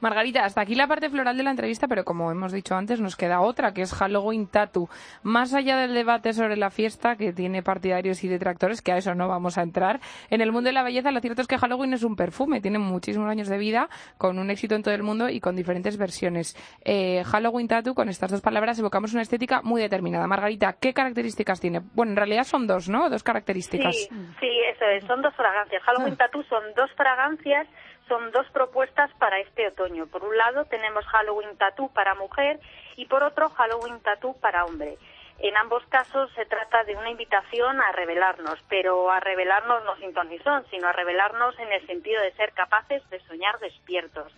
Margarita, 0.00 0.44
hasta 0.44 0.62
aquí 0.62 0.74
la 0.74 0.86
parte 0.86 1.10
floral 1.10 1.36
de 1.36 1.42
la 1.42 1.50
entrevista, 1.50 1.86
pero 1.88 2.04
como 2.04 2.30
hemos 2.30 2.52
dicho 2.52 2.74
antes, 2.74 3.00
nos 3.00 3.16
queda 3.16 3.40
otra, 3.40 3.72
que 3.72 3.82
es 3.82 3.92
Halloween 3.92 4.46
Tattoo. 4.48 4.88
Más 5.22 5.54
allá 5.54 5.76
del 5.76 5.94
debate 5.94 6.32
sobre 6.32 6.56
la 6.56 6.70
fiesta, 6.70 7.16
que 7.16 7.32
tiene 7.32 7.62
partidarios 7.62 8.24
y 8.24 8.28
detractores, 8.28 8.82
que 8.82 8.92
a 8.92 8.96
eso 8.96 9.14
no 9.14 9.28
vamos 9.28 9.58
a 9.58 9.62
entrar, 9.62 10.00
en 10.30 10.40
el 10.40 10.52
mundo 10.52 10.68
de 10.68 10.72
la 10.72 10.82
belleza 10.82 11.10
lo 11.10 11.20
cierto 11.20 11.42
es 11.42 11.48
que 11.48 11.58
Halloween 11.58 11.92
es 11.92 12.02
un 12.02 12.16
perfume, 12.16 12.60
tiene 12.60 12.78
muchísimos 12.78 13.28
años 13.28 13.48
de 13.48 13.58
vida, 13.58 13.88
con 14.18 14.38
un 14.38 14.50
éxito 14.50 14.74
en 14.74 14.82
todo 14.82 14.94
el 14.94 15.02
mundo 15.02 15.28
y 15.28 15.40
con 15.40 15.56
diferentes 15.56 15.96
versiones. 15.96 16.56
Eh, 16.84 17.22
Halloween 17.30 17.68
Tattoo, 17.68 17.94
con 17.94 18.08
estas 18.08 18.30
dos 18.30 18.40
palabras 18.40 18.78
evocamos 18.78 19.12
una 19.12 19.22
estética 19.22 19.62
muy 19.62 19.80
determinada. 19.80 20.26
Margarita, 20.26 20.74
¿qué 20.80 20.92
características 20.92 21.60
tiene? 21.60 21.80
Bueno, 21.94 22.12
en 22.12 22.16
realidad 22.16 22.44
son 22.44 22.66
dos, 22.66 22.88
¿no? 22.88 23.08
Dos 23.08 23.22
características. 23.22 23.94
Sí, 23.94 24.08
sí 24.40 24.60
eso 24.72 24.84
es. 24.86 25.04
Son 25.04 25.22
dos 25.22 25.34
fragancias. 25.34 25.82
Halloween 25.84 26.14
ah. 26.14 26.16
Tattoo 26.24 26.42
son 26.44 26.64
dos 26.74 26.90
fragancias, 26.96 27.68
son 28.08 28.32
dos 28.32 28.46
propuestas 28.52 29.10
para 29.18 29.38
este 29.38 29.68
otoño. 29.68 30.06
Por 30.06 30.24
un 30.24 30.36
lado 30.36 30.64
tenemos 30.64 31.04
Halloween 31.06 31.56
Tattoo 31.56 31.88
para 31.88 32.14
mujer 32.16 32.58
y 32.96 33.06
por 33.06 33.22
otro 33.22 33.48
Halloween 33.50 34.00
Tattoo 34.00 34.34
para 34.40 34.64
hombre. 34.64 34.98
En 35.38 35.56
ambos 35.56 35.82
casos 35.86 36.30
se 36.34 36.44
trata 36.44 36.84
de 36.84 36.96
una 36.96 37.10
invitación 37.10 37.80
a 37.80 37.92
revelarnos, 37.92 38.58
pero 38.68 39.10
a 39.10 39.20
revelarnos 39.20 39.84
no 39.84 39.96
sin 39.96 40.12
ton 40.12 40.28
sino 40.70 40.86
a 40.86 40.92
revelarnos 40.92 41.58
en 41.58 41.72
el 41.72 41.86
sentido 41.86 42.20
de 42.20 42.32
ser 42.32 42.52
capaces 42.52 43.08
de 43.08 43.20
soñar 43.20 43.58
despiertos. 43.58 44.30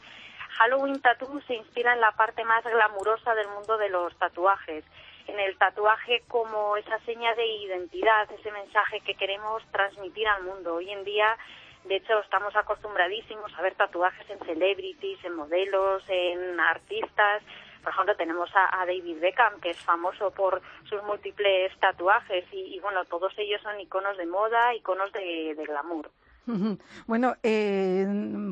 Halloween 0.58 1.00
Tattoo 1.00 1.40
se 1.46 1.54
inspira 1.54 1.94
en 1.94 2.00
la 2.00 2.12
parte 2.12 2.44
más 2.44 2.62
glamurosa 2.64 3.34
del 3.34 3.48
mundo 3.48 3.78
de 3.78 3.88
los 3.88 4.14
tatuajes, 4.16 4.84
en 5.26 5.38
el 5.38 5.56
tatuaje 5.56 6.22
como 6.28 6.76
esa 6.76 6.98
seña 7.00 7.34
de 7.34 7.46
identidad, 7.46 8.30
ese 8.30 8.50
mensaje 8.52 9.00
que 9.00 9.14
queremos 9.14 9.62
transmitir 9.72 10.28
al 10.28 10.42
mundo. 10.42 10.74
Hoy 10.74 10.90
en 10.90 11.04
día, 11.04 11.36
de 11.84 11.96
hecho, 11.96 12.20
estamos 12.20 12.54
acostumbradísimos 12.54 13.52
a 13.56 13.62
ver 13.62 13.74
tatuajes 13.74 14.28
en 14.28 14.38
celebrities, 14.40 15.24
en 15.24 15.34
modelos, 15.34 16.02
en 16.08 16.60
artistas. 16.60 17.42
Por 17.82 17.92
ejemplo, 17.92 18.16
tenemos 18.16 18.50
a, 18.54 18.84
David 18.86 19.20
Beckham, 19.20 19.60
que 19.60 19.70
es 19.70 19.80
famoso 19.80 20.30
por 20.32 20.60
sus 20.88 21.02
múltiples 21.04 21.72
tatuajes 21.80 22.44
y, 22.52 22.78
bueno, 22.80 23.04
todos 23.06 23.32
ellos 23.38 23.60
son 23.62 23.80
iconos 23.80 24.16
de 24.16 24.26
moda, 24.26 24.74
iconos 24.74 25.12
de 25.12 25.54
glamour. 25.66 26.10
Bueno, 27.06 27.34
eh, 27.42 28.06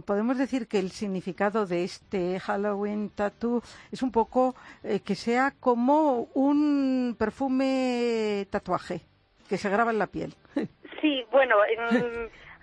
podemos 0.06 0.38
decir 0.38 0.68
que 0.68 0.78
el 0.78 0.90
significado 0.90 1.66
de 1.66 1.84
este 1.84 2.40
Halloween 2.40 3.10
Tattoo 3.10 3.62
es 3.90 4.02
un 4.02 4.12
poco 4.12 4.54
eh, 4.82 5.00
que 5.00 5.14
sea 5.14 5.52
como 5.58 6.28
un 6.34 7.16
perfume 7.18 8.46
tatuaje 8.50 9.02
que 9.48 9.56
se 9.58 9.70
graba 9.70 9.90
en 9.90 9.98
la 9.98 10.06
piel. 10.06 10.34
Sí, 11.00 11.24
bueno, 11.32 11.56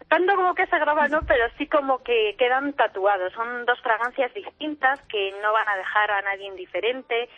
tanto 0.10 0.36
como 0.36 0.54
que 0.54 0.68
se 0.68 0.78
graba 0.78 1.08
no, 1.08 1.22
pero 1.24 1.46
sí 1.58 1.66
como 1.66 2.04
que 2.04 2.36
quedan 2.38 2.74
tatuados. 2.74 3.34
Son 3.34 3.66
dos 3.66 3.82
fragancias 3.82 4.32
distintas 4.36 5.00
que 5.10 5.34
no 5.42 5.52
van 5.54 5.68
a 5.68 5.76
dejar 5.76 6.12
a 6.12 6.22
nadie 6.22 6.46
indiferente 6.46 7.30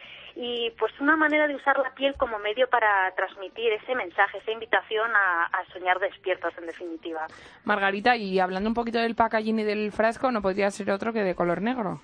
y 0.42 0.72
pues 0.80 0.98
una 1.02 1.18
manera 1.18 1.50
de 1.50 1.56
usar 1.56 1.78
la 1.80 1.94
piel 1.94 2.16
como 2.16 2.40
medio 2.40 2.70
para 2.70 3.14
transmitir 3.14 3.74
ese 3.74 3.94
mensaje, 3.94 4.38
esa 4.38 4.52
invitación 4.52 5.12
a, 5.14 5.52
soñar 5.74 6.00
despiertos 6.00 6.58
en 6.58 6.66
definitiva. 6.66 7.28
Margarita, 7.66 8.16
y 8.16 8.40
hablando 8.40 8.70
un 8.70 8.74
poquito 8.74 9.00
del 9.00 9.16
packaging 9.16 9.60
y 9.60 9.64
del 9.66 9.92
frasco, 9.92 10.32
no 10.32 10.42
podría 10.42 10.72
ser 10.72 10.92
otro 10.92 11.12
que 11.12 11.24
de 11.24 11.36
color 11.36 11.62
negro. 11.62 12.00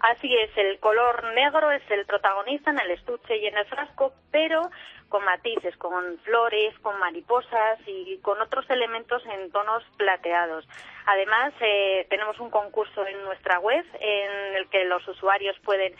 Así 0.00 0.34
es, 0.34 0.50
el 0.56 0.78
color 0.80 1.24
negro 1.34 1.70
es 1.70 1.82
el 1.90 2.06
protagonista 2.06 2.70
en 2.70 2.80
el 2.80 2.90
estuche 2.92 3.36
y 3.36 3.46
en 3.46 3.58
el 3.58 3.66
frasco, 3.66 4.14
pero 4.30 4.70
con 5.10 5.22
matices, 5.22 5.76
con 5.76 6.18
flores, 6.20 6.76
con 6.78 6.98
mariposas 6.98 7.78
y 7.86 8.16
con 8.22 8.40
otros 8.40 8.64
elementos 8.70 9.22
en 9.26 9.52
tonos 9.52 9.84
plateados. 9.98 10.66
Además, 11.04 11.52
eh, 11.60 12.06
tenemos 12.08 12.40
un 12.40 12.48
concurso 12.48 13.06
en 13.06 13.22
nuestra 13.24 13.58
web 13.58 13.84
en 14.00 14.56
el 14.56 14.68
que 14.70 14.86
los 14.86 15.06
usuarios 15.06 15.56
pueden 15.60 15.94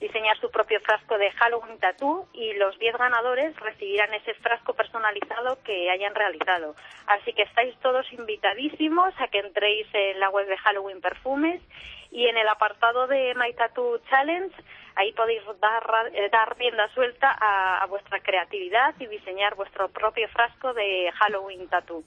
diseñar 0.00 0.38
su 0.40 0.50
propio 0.50 0.80
frasco 0.80 1.16
de 1.18 1.30
Halloween 1.32 1.78
Tattoo 1.78 2.28
y 2.32 2.52
los 2.54 2.78
10 2.78 2.96
ganadores 2.98 3.56
recibirán 3.56 4.12
ese 4.14 4.34
frasco 4.34 4.74
personalizado 4.74 5.58
que 5.64 5.90
hayan 5.90 6.14
realizado. 6.14 6.74
Así 7.06 7.32
que 7.32 7.42
estáis 7.42 7.74
todos 7.80 8.10
invitadísimos 8.12 9.14
a 9.18 9.28
que 9.28 9.38
entréis 9.38 9.86
en 9.92 10.20
la 10.20 10.30
web 10.30 10.46
de 10.46 10.58
Halloween 10.58 11.00
Perfumes 11.00 11.62
y 12.10 12.26
en 12.26 12.36
el 12.36 12.48
apartado 12.48 13.06
de 13.06 13.34
My 13.34 13.52
Tattoo 13.54 13.98
Challenge 14.10 14.54
ahí 14.96 15.12
podéis 15.12 15.42
dar, 15.60 15.84
eh, 16.12 16.28
dar 16.30 16.56
rienda 16.58 16.88
suelta 16.94 17.36
a, 17.38 17.86
vuestra 17.86 18.20
creatividad 18.20 18.94
y 18.98 19.06
diseñar 19.06 19.54
vuestro 19.54 19.88
propio 19.88 20.28
frasco 20.28 20.72
de 20.72 21.10
Halloween 21.14 21.68
Tattoo. 21.68 22.02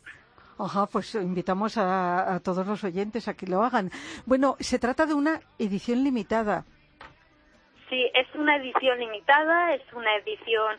Ajá, 0.58 0.88
pues 0.88 1.16
invitamos 1.16 1.78
a, 1.78 2.36
a, 2.36 2.40
todos 2.42 2.68
los 2.68 2.84
oyentes 2.84 3.28
a 3.28 3.36
que 3.36 3.48
lo 3.48 3.64
hagan. 3.64 3.92
Bueno, 4.26 4.58
se 4.60 4.78
trata 4.78 5.06
de 5.06 5.14
una 5.14 5.40
edición 5.58 6.04
limitada. 6.04 6.66
Sí, 7.90 8.10
es 8.14 8.28
una 8.36 8.58
edición 8.58 9.00
limitada, 9.00 9.74
es 9.74 9.82
una 9.94 10.16
edición 10.18 10.78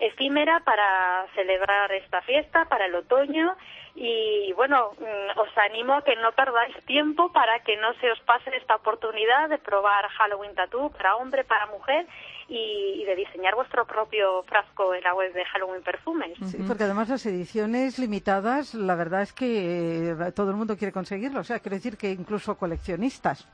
efímera 0.00 0.60
para 0.60 1.26
celebrar 1.34 1.90
esta 1.92 2.20
fiesta, 2.22 2.66
para 2.66 2.86
el 2.86 2.94
otoño. 2.94 3.56
Y 3.94 4.52
bueno, 4.52 4.92
mm, 4.98 5.38
os 5.40 5.58
animo 5.58 5.94
a 5.94 6.04
que 6.04 6.14
no 6.16 6.30
perdáis 6.32 6.76
tiempo 6.84 7.32
para 7.32 7.60
que 7.64 7.76
no 7.76 7.92
se 7.94 8.10
os 8.12 8.20
pase 8.20 8.56
esta 8.56 8.76
oportunidad 8.76 9.48
de 9.48 9.58
probar 9.58 10.06
Halloween 10.08 10.54
Tattoo 10.54 10.90
para 10.90 11.16
hombre, 11.16 11.42
para 11.42 11.66
mujer 11.66 12.06
y, 12.48 13.04
de 13.04 13.16
diseñar 13.16 13.56
vuestro 13.56 13.86
propio 13.86 14.44
frasco 14.44 14.94
en 14.94 15.02
la 15.02 15.14
web 15.14 15.32
de 15.32 15.44
Halloween 15.46 15.82
Perfumes. 15.82 16.38
Sí, 16.46 16.58
porque 16.66 16.84
además 16.84 17.08
las 17.08 17.26
ediciones 17.26 17.98
limitadas, 17.98 18.74
la 18.74 18.94
verdad 18.94 19.22
es 19.22 19.32
que 19.32 20.10
eh, 20.10 20.32
todo 20.32 20.50
el 20.50 20.56
mundo 20.56 20.76
quiere 20.76 20.92
conseguirlo, 20.92 21.40
o 21.40 21.44
sea, 21.44 21.58
quiero 21.58 21.76
decir 21.76 21.96
que 21.96 22.10
incluso 22.10 22.56
coleccionistas. 22.56 23.48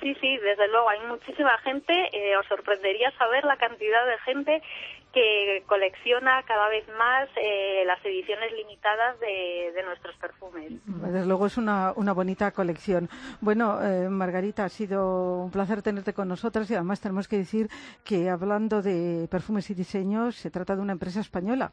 Sí, 0.00 0.14
sí, 0.20 0.36
desde 0.38 0.68
luego, 0.68 0.88
hay 0.88 1.00
muchísima 1.06 1.56
gente. 1.58 1.92
Eh, 2.12 2.36
os 2.36 2.46
sorprendería 2.46 3.10
saber 3.18 3.44
la 3.44 3.56
cantidad 3.56 4.06
de 4.06 4.18
gente 4.18 4.62
que 5.12 5.62
colecciona 5.66 6.42
cada 6.42 6.68
vez 6.68 6.86
más 6.98 7.28
eh, 7.36 7.84
las 7.86 8.04
ediciones 8.04 8.52
limitadas 8.52 9.18
de, 9.20 9.82
nuestros 9.86 10.14
perfumes. 10.16 10.72
Desde 10.84 11.24
luego 11.26 11.46
es 11.46 11.56
una, 11.56 11.92
una 11.96 12.12
bonita 12.12 12.50
colección. 12.50 13.08
Bueno, 13.40 13.80
eh, 13.82 14.10
Margarita, 14.10 14.64
ha 14.64 14.68
sido 14.68 15.44
un 15.44 15.50
placer 15.50 15.80
tenerte 15.80 16.12
con 16.12 16.28
nosotras 16.28 16.70
y 16.70 16.74
además 16.74 17.00
tenemos 17.00 17.28
que 17.28 17.38
decir 17.38 17.68
que 18.04 18.28
hablando 18.28 18.82
de 18.82 19.26
perfumes 19.30 19.70
y 19.70 19.74
diseños, 19.74 20.36
se 20.36 20.50
trata 20.50 20.76
de 20.76 20.82
una 20.82 20.92
empresa 20.92 21.20
española. 21.20 21.72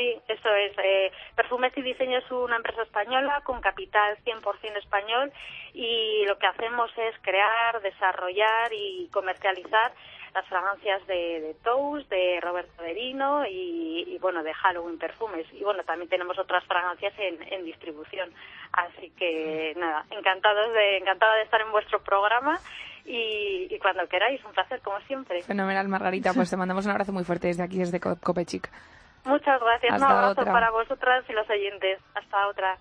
Sí, 0.00 0.16
eso 0.28 0.48
es. 0.54 0.72
Eh, 0.82 1.12
Perfumes 1.36 1.76
y 1.76 1.82
Diseño 1.82 2.20
es 2.20 2.30
una 2.30 2.56
empresa 2.56 2.82
española 2.84 3.42
con 3.44 3.60
capital 3.60 4.16
100% 4.24 4.78
español 4.78 5.30
y 5.74 6.24
lo 6.26 6.38
que 6.38 6.46
hacemos 6.46 6.90
es 6.96 7.14
crear, 7.20 7.82
desarrollar 7.82 8.72
y 8.72 9.10
comercializar 9.12 9.92
las 10.32 10.46
fragancias 10.46 11.06
de, 11.06 11.40
de 11.42 11.54
Toast, 11.62 12.08
de 12.08 12.40
Roberto 12.40 12.82
Derino 12.82 13.44
y, 13.44 14.06
y, 14.08 14.18
bueno, 14.20 14.42
de 14.42 14.54
Halloween 14.54 14.98
Perfumes. 14.98 15.46
Y 15.52 15.62
bueno, 15.64 15.82
también 15.82 16.08
tenemos 16.08 16.38
otras 16.38 16.64
fragancias 16.64 17.12
en, 17.18 17.62
distribución. 17.62 18.32
Así 18.72 19.10
que 19.18 19.74
nada, 19.76 20.06
encantados 20.08 20.72
de, 20.72 20.96
encantada 20.96 21.34
de 21.34 21.42
estar 21.42 21.60
en 21.60 21.72
vuestro 21.72 22.02
programa 22.02 22.58
y, 23.04 23.78
cuando 23.80 24.08
queráis, 24.08 24.42
un 24.46 24.52
placer 24.52 24.80
como 24.80 24.98
siempre. 25.00 25.42
Fenomenal, 25.42 25.88
Margarita. 25.88 26.32
Pues 26.32 26.48
te 26.48 26.56
mandamos 26.56 26.86
un 26.86 26.92
abrazo 26.92 27.12
muy 27.12 27.24
fuerte 27.24 27.48
desde 27.48 27.64
aquí, 27.64 27.76
desde 27.76 28.00
Copechic. 28.00 28.70
Muchas 29.24 29.60
gracias. 29.60 29.98
un 29.98 30.04
abrazo 30.04 30.44
para 30.44 30.70
vosotras 30.70 31.24
y 31.28 31.32
los 31.32 31.48
oyentes. 31.48 31.98
Hasta 32.14 32.48
otra. 32.48 32.78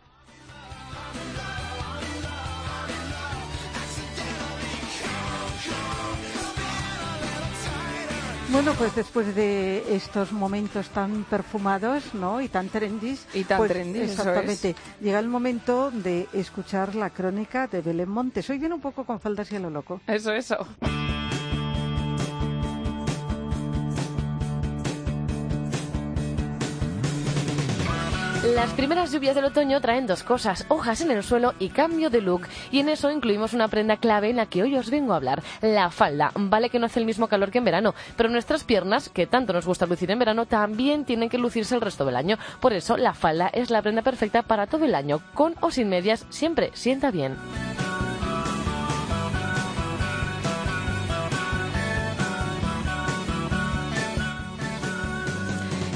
Bueno, 8.51 8.73
pues 8.73 8.95
después 8.95 9.35
de 9.35 9.95
estos 9.95 10.31
momentos 10.31 10.89
tan 10.89 11.23
perfumados, 11.25 12.15
¿no? 12.15 12.41
Y 12.41 12.47
tan 12.47 12.67
trendy. 12.67 13.15
Y 13.35 13.43
tan 13.43 13.59
pues, 13.59 13.71
trendy, 13.71 13.99
Exactamente. 13.99 14.75
Llega 14.99 15.19
el 15.19 15.27
momento 15.27 15.91
de 15.91 16.27
escuchar 16.33 16.95
la 16.95 17.11
crónica 17.11 17.67
de 17.67 17.81
Belén 17.81 18.09
Montes. 18.09 18.49
Hoy 18.49 18.57
viene 18.57 18.73
un 18.73 18.81
poco 18.81 19.05
con 19.05 19.19
faldas 19.19 19.51
y 19.51 19.57
a 19.57 19.59
lo 19.59 19.69
loco. 19.69 20.01
Eso, 20.07 20.33
eso. 20.33 20.67
Las 28.55 28.71
primeras 28.73 29.11
lluvias 29.11 29.35
del 29.35 29.45
otoño 29.45 29.79
traen 29.79 30.07
dos 30.07 30.23
cosas, 30.23 30.65
hojas 30.69 31.01
en 31.01 31.11
el 31.11 31.23
suelo 31.23 31.53
y 31.59 31.69
cambio 31.69 32.09
de 32.09 32.21
look. 32.21 32.47
Y 32.71 32.79
en 32.79 32.89
eso 32.89 33.11
incluimos 33.11 33.53
una 33.53 33.67
prenda 33.67 33.97
clave 33.97 34.29
en 34.29 34.37
la 34.37 34.47
que 34.47 34.63
hoy 34.63 34.75
os 34.75 34.89
vengo 34.89 35.13
a 35.13 35.17
hablar, 35.17 35.43
la 35.61 35.91
falda. 35.91 36.31
Vale 36.35 36.69
que 36.69 36.79
no 36.79 36.85
hace 36.85 36.99
el 36.99 37.05
mismo 37.05 37.27
calor 37.27 37.51
que 37.51 37.59
en 37.59 37.65
verano, 37.65 37.93
pero 38.17 38.29
nuestras 38.29 38.63
piernas, 38.63 39.09
que 39.09 39.27
tanto 39.27 39.53
nos 39.53 39.65
gusta 39.65 39.85
lucir 39.85 40.09
en 40.11 40.19
verano, 40.19 40.45
también 40.45 41.05
tienen 41.05 41.29
que 41.29 41.37
lucirse 41.37 41.75
el 41.75 41.81
resto 41.81 42.05
del 42.05 42.15
año. 42.15 42.37
Por 42.59 42.73
eso 42.73 42.97
la 42.97 43.13
falda 43.13 43.49
es 43.53 43.69
la 43.69 43.81
prenda 43.81 44.01
perfecta 44.01 44.41
para 44.41 44.67
todo 44.67 44.85
el 44.85 44.95
año, 44.95 45.21
con 45.33 45.55
o 45.61 45.71
sin 45.71 45.89
medias, 45.89 46.25
siempre 46.29 46.71
sienta 46.73 47.11
bien. 47.11 47.35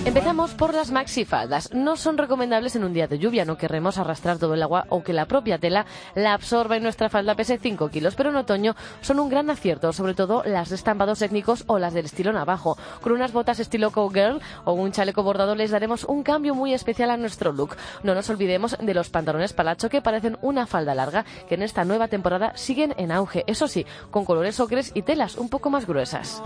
Empezamos 0.06 0.54
por 0.54 0.74
las 0.74 0.92
maxifaldas. 0.92 1.74
No 1.74 1.96
son 1.96 2.18
recomendables 2.18 2.76
en 2.76 2.84
un 2.84 2.94
día 2.94 3.08
de 3.08 3.20
lluvia, 3.20 3.46
no 3.46 3.58
querremos 3.58 3.98
arrastrar 3.98 4.38
todo 4.38 4.54
el 4.54 4.62
agua 4.62 4.86
o 4.90 5.02
que 5.02 5.14
la 5.14 5.28
propia 5.28 5.60
tela 5.60 5.86
la 6.14 6.34
absorba 6.34 6.76
y 6.76 6.82
nuestra 6.82 7.08
falda 7.08 7.36
pese 7.36 7.58
5 7.58 7.88
kilos, 7.88 8.14
pero 8.16 8.30
en 8.30 8.36
otoño 8.36 8.76
son 9.00 9.22
un 9.22 9.30
gran 9.30 9.50
acierto, 9.50 9.94
sobre 9.94 10.14
todo 10.14 10.44
las 10.46 10.68
de 10.68 10.76
estampados 10.76 11.22
étnicos 11.22 11.64
o 11.68 11.80
las 11.80 11.94
del 11.94 12.06
estilo 12.06 12.34
navajo. 12.34 12.78
Con 13.02 13.14
unas 13.14 13.32
botas 13.32 13.62
estilo 13.62 13.92
cowgirl 13.92 14.42
o 14.66 14.74
un 14.74 14.92
chaleco 14.92 15.24
bordado 15.24 15.56
les 15.56 15.72
daremos 15.72 16.04
un 16.04 16.22
cambio 16.22 16.54
muy 16.54 16.74
especial 16.74 17.10
a 17.10 17.18
nuestro 17.18 17.54
look. 17.54 17.78
No 18.04 18.14
nos 18.14 18.30
olvidemos 18.30 18.78
de 18.78 18.94
los 18.94 19.10
pantalones 19.10 19.54
palacho 19.54 19.88
que 19.88 20.02
parecen 20.02 20.38
una 20.42 20.68
falda 20.68 20.96
larga, 20.96 21.24
que 21.48 21.56
en 21.56 21.64
esta 21.64 21.86
nueva 21.86 22.10
temporada 22.10 22.52
siguen 22.58 22.94
en 22.98 23.14
auge, 23.14 23.46
eso 23.48 23.70
sí, 23.70 23.86
con 24.12 24.26
colores 24.26 24.60
ocres 24.60 24.92
y 24.94 25.04
telas 25.04 25.38
un 25.38 25.48
poco 25.48 25.70
más 25.70 25.88
gruesas. 25.88 26.44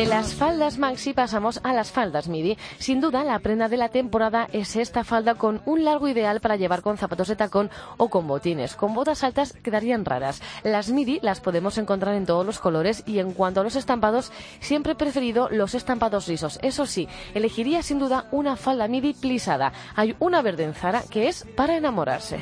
De 0.00 0.06
las 0.06 0.32
faldas 0.32 0.78
maxi 0.78 1.12
pasamos 1.12 1.60
a 1.62 1.74
las 1.74 1.90
faldas 1.90 2.26
midi. 2.26 2.56
Sin 2.78 3.02
duda, 3.02 3.22
la 3.22 3.38
prenda 3.38 3.68
de 3.68 3.76
la 3.76 3.90
temporada 3.90 4.48
es 4.50 4.74
esta 4.76 5.04
falda 5.04 5.34
con 5.34 5.60
un 5.66 5.84
largo 5.84 6.08
ideal 6.08 6.40
para 6.40 6.56
llevar 6.56 6.80
con 6.80 6.96
zapatos 6.96 7.28
de 7.28 7.36
tacón 7.36 7.68
o 7.98 8.08
con 8.08 8.26
botines. 8.26 8.76
Con 8.76 8.94
botas 8.94 9.24
altas 9.24 9.52
quedarían 9.62 10.06
raras. 10.06 10.40
Las 10.64 10.88
midi 10.88 11.20
las 11.20 11.40
podemos 11.40 11.76
encontrar 11.76 12.14
en 12.14 12.24
todos 12.24 12.46
los 12.46 12.60
colores 12.60 13.02
y 13.04 13.18
en 13.18 13.34
cuanto 13.34 13.60
a 13.60 13.62
los 13.62 13.76
estampados, 13.76 14.32
siempre 14.60 14.92
he 14.92 14.96
preferido 14.96 15.50
los 15.50 15.74
estampados 15.74 16.28
lisos. 16.28 16.58
Eso 16.62 16.86
sí, 16.86 17.06
elegiría 17.34 17.82
sin 17.82 17.98
duda 17.98 18.24
una 18.30 18.56
falda 18.56 18.88
midi 18.88 19.12
plisada. 19.12 19.74
Hay 19.96 20.16
una 20.18 20.40
verde 20.40 20.64
en 20.64 20.72
Zara 20.72 21.02
que 21.10 21.28
es 21.28 21.44
para 21.54 21.76
enamorarse. 21.76 22.38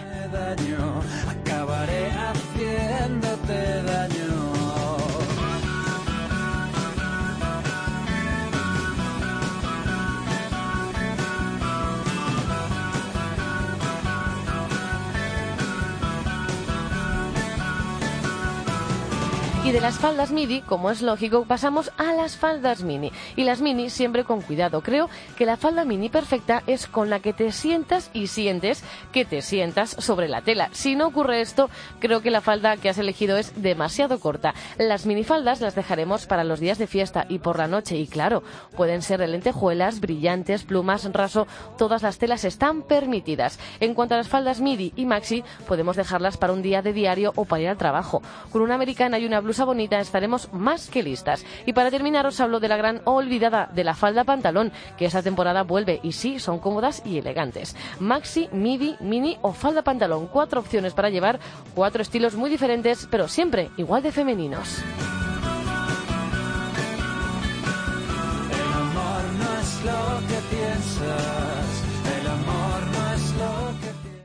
Y 19.69 19.71
de 19.71 19.83
las 19.83 19.99
faldas 19.99 20.31
midi, 20.31 20.63
como 20.63 20.91
es 20.91 21.03
lógico, 21.03 21.45
pasamos 21.45 21.93
a 21.99 22.15
las 22.15 22.39
faldas 22.39 22.83
mini. 22.83 23.13
Y 23.37 23.45
las 23.45 23.61
mini 23.61 23.91
siempre 23.91 24.25
con 24.25 24.41
cuidado. 24.41 24.81
Creo 24.81 25.11
que 25.37 25.45
la 25.45 25.59
falda 25.59 25.85
mini 25.85 26.09
perfecta 26.09 26.63
es 26.67 26.87
con 26.87 27.11
la 27.11 27.21
que 27.21 27.35
te 27.35 27.53
sientas 27.53 28.09
y 28.15 28.29
sientes 28.29 28.83
que 29.13 29.27
te 29.27 29.43
sientas 29.43 29.91
sobre 29.91 30.27
la 30.27 30.41
tela. 30.41 30.71
Si 30.73 30.97
no 30.97 31.07
ocurre 31.07 31.43
esto, 31.43 31.69
creo 31.99 32.23
que 32.23 32.31
la 32.31 32.41
falda 32.41 32.79
que 32.79 32.89
has 32.89 32.97
elegido 32.97 33.37
es 33.37 33.61
demasiado 33.61 34.19
corta. 34.21 34.55
Las 34.79 35.05
minifaldas 35.05 35.61
las 35.61 35.75
dejaremos 35.75 36.25
para 36.25 36.45
los 36.45 36.61
días 36.61 36.79
de 36.79 36.87
fiesta 36.87 37.27
y 37.29 37.39
por 37.39 37.59
la 37.59 37.69
noche. 37.69 37.99
Y 37.99 38.07
claro, 38.07 38.43
pueden 38.75 39.03
ser 39.03 39.21
de 39.21 39.29
lentejuelas, 39.29 40.01
brillantes, 40.01 40.65
plumas, 40.65 41.05
raso. 41.13 41.47
Todas 41.77 42.03
las 42.03 42.17
telas 42.17 42.47
están 42.47 42.81
permitidas. 42.81 43.59
En 43.81 43.93
cuanto 43.93 44.15
a 44.15 44.17
las 44.17 44.29
faldas 44.29 44.63
midi 44.63 44.95
y 44.97 45.05
maxi, 45.05 45.45
podemos 45.67 45.97
dejarlas 45.97 46.39
para 46.39 46.55
un 46.55 46.63
día 46.63 46.81
de 46.81 46.95
diario 46.95 47.35
o 47.37 47.45
para 47.45 47.65
ir 47.65 47.69
al 47.69 47.77
trabajo. 47.77 48.23
Con 48.51 48.63
una 48.63 48.75
americana 48.75 49.19
y 49.19 49.27
una 49.27 49.41
blusa 49.41 49.58
bonita 49.65 50.01
estaremos 50.01 50.53
más 50.53 50.89
que 50.89 51.03
listas. 51.03 51.45
Y 51.67 51.73
para 51.73 51.91
terminar 51.91 52.27
os 52.27 52.41
hablo 52.41 52.61
de 52.61 52.69
la 52.69 52.77
gran 52.77 53.01
olvidada 53.05 53.69
de 53.73 53.85
la 53.85 53.95
falda 53.95 54.25
pantalón, 54.25 54.73
que 54.97 55.07
esta 55.07 55.23
temporada 55.23 55.63
vuelve 55.63 56.01
y 56.03 56.13
sí, 56.13 56.39
son 56.39 56.59
cómodas 56.59 57.03
y 57.05 57.19
elegantes. 57.19 57.77
Maxi, 58.01 58.49
midi, 58.53 58.97
mini 59.01 59.39
o 59.43 59.53
falda 59.53 59.83
pantalón. 59.83 60.27
Cuatro 60.29 60.61
opciones 60.61 60.95
para 60.95 61.11
llevar, 61.11 61.41
cuatro 61.75 62.03
estilos 62.03 62.35
muy 62.35 62.51
diferentes, 62.51 63.09
pero 63.11 63.29
siempre 63.29 63.71
igual 63.77 64.03
de 64.03 64.13
femeninos. 64.13 64.83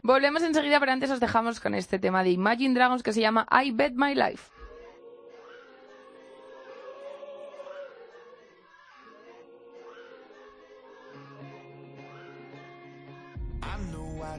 Volvemos 0.05 0.43
enseguida, 0.43 0.79
pero 0.79 0.91
antes 0.91 1.09
os 1.11 1.19
dejamos 1.19 1.59
con 1.59 1.73
este 1.73 1.97
tema 1.97 2.23
de 2.23 2.31
Imagine 2.31 2.75
Dragons 2.75 3.03
que 3.03 3.13
se 3.13 3.21
llama 3.21 3.47
I 3.49 3.71
Bet 3.71 3.93
My 3.95 4.13
Life. 4.13 4.52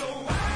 So 0.00 0.06
why? 0.06 0.49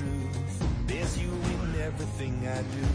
Truth. 0.00 0.64
There's 0.86 1.18
you 1.18 1.28
in 1.28 1.80
everything 1.80 2.34
I 2.48 2.62
do. 2.76 2.86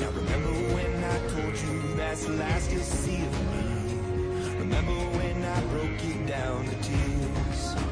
Now 0.00 0.10
remember 0.10 0.52
when 0.74 1.04
I 1.04 1.16
told 1.28 1.54
you 1.64 1.96
that's 1.96 2.24
the 2.26 2.32
last 2.32 2.72
you'll 2.72 2.82
see 2.82 3.22
of 3.22 3.36
me. 3.52 3.64
Remember 4.58 4.98
when 5.18 5.44
I 5.44 5.60
broke 5.72 6.04
you 6.04 6.26
down 6.26 6.64
to 6.64 6.74
tears. 6.82 7.91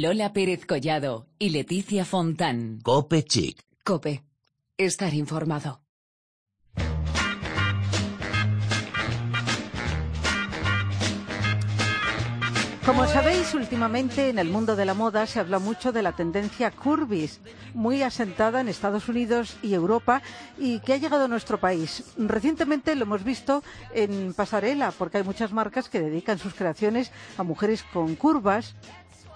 Lola 0.00 0.32
Pérez 0.32 0.64
Collado 0.64 1.26
y 1.40 1.50
Leticia 1.50 2.04
Fontán. 2.04 2.78
Cope 2.84 3.24
Chic. 3.24 3.60
Cope. 3.82 4.22
Estar 4.76 5.12
informado. 5.12 5.80
Como 12.86 13.06
sabéis, 13.06 13.52
últimamente 13.54 14.30
en 14.30 14.38
el 14.38 14.48
mundo 14.48 14.76
de 14.76 14.86
la 14.86 14.94
moda 14.94 15.26
se 15.26 15.40
habla 15.40 15.58
mucho 15.58 15.90
de 15.90 16.02
la 16.02 16.12
tendencia 16.12 16.70
curvis, 16.70 17.40
muy 17.74 18.02
asentada 18.02 18.60
en 18.60 18.68
Estados 18.68 19.08
Unidos 19.08 19.56
y 19.62 19.74
Europa 19.74 20.22
y 20.56 20.78
que 20.80 20.94
ha 20.94 20.96
llegado 20.96 21.24
a 21.24 21.28
nuestro 21.28 21.58
país. 21.58 22.04
Recientemente 22.16 22.94
lo 22.94 23.02
hemos 23.02 23.24
visto 23.24 23.62
en 23.92 24.32
pasarela, 24.32 24.92
porque 24.92 25.18
hay 25.18 25.24
muchas 25.24 25.52
marcas 25.52 25.88
que 25.88 26.00
dedican 26.00 26.38
sus 26.38 26.54
creaciones 26.54 27.10
a 27.36 27.42
mujeres 27.42 27.82
con 27.92 28.14
curvas, 28.14 28.74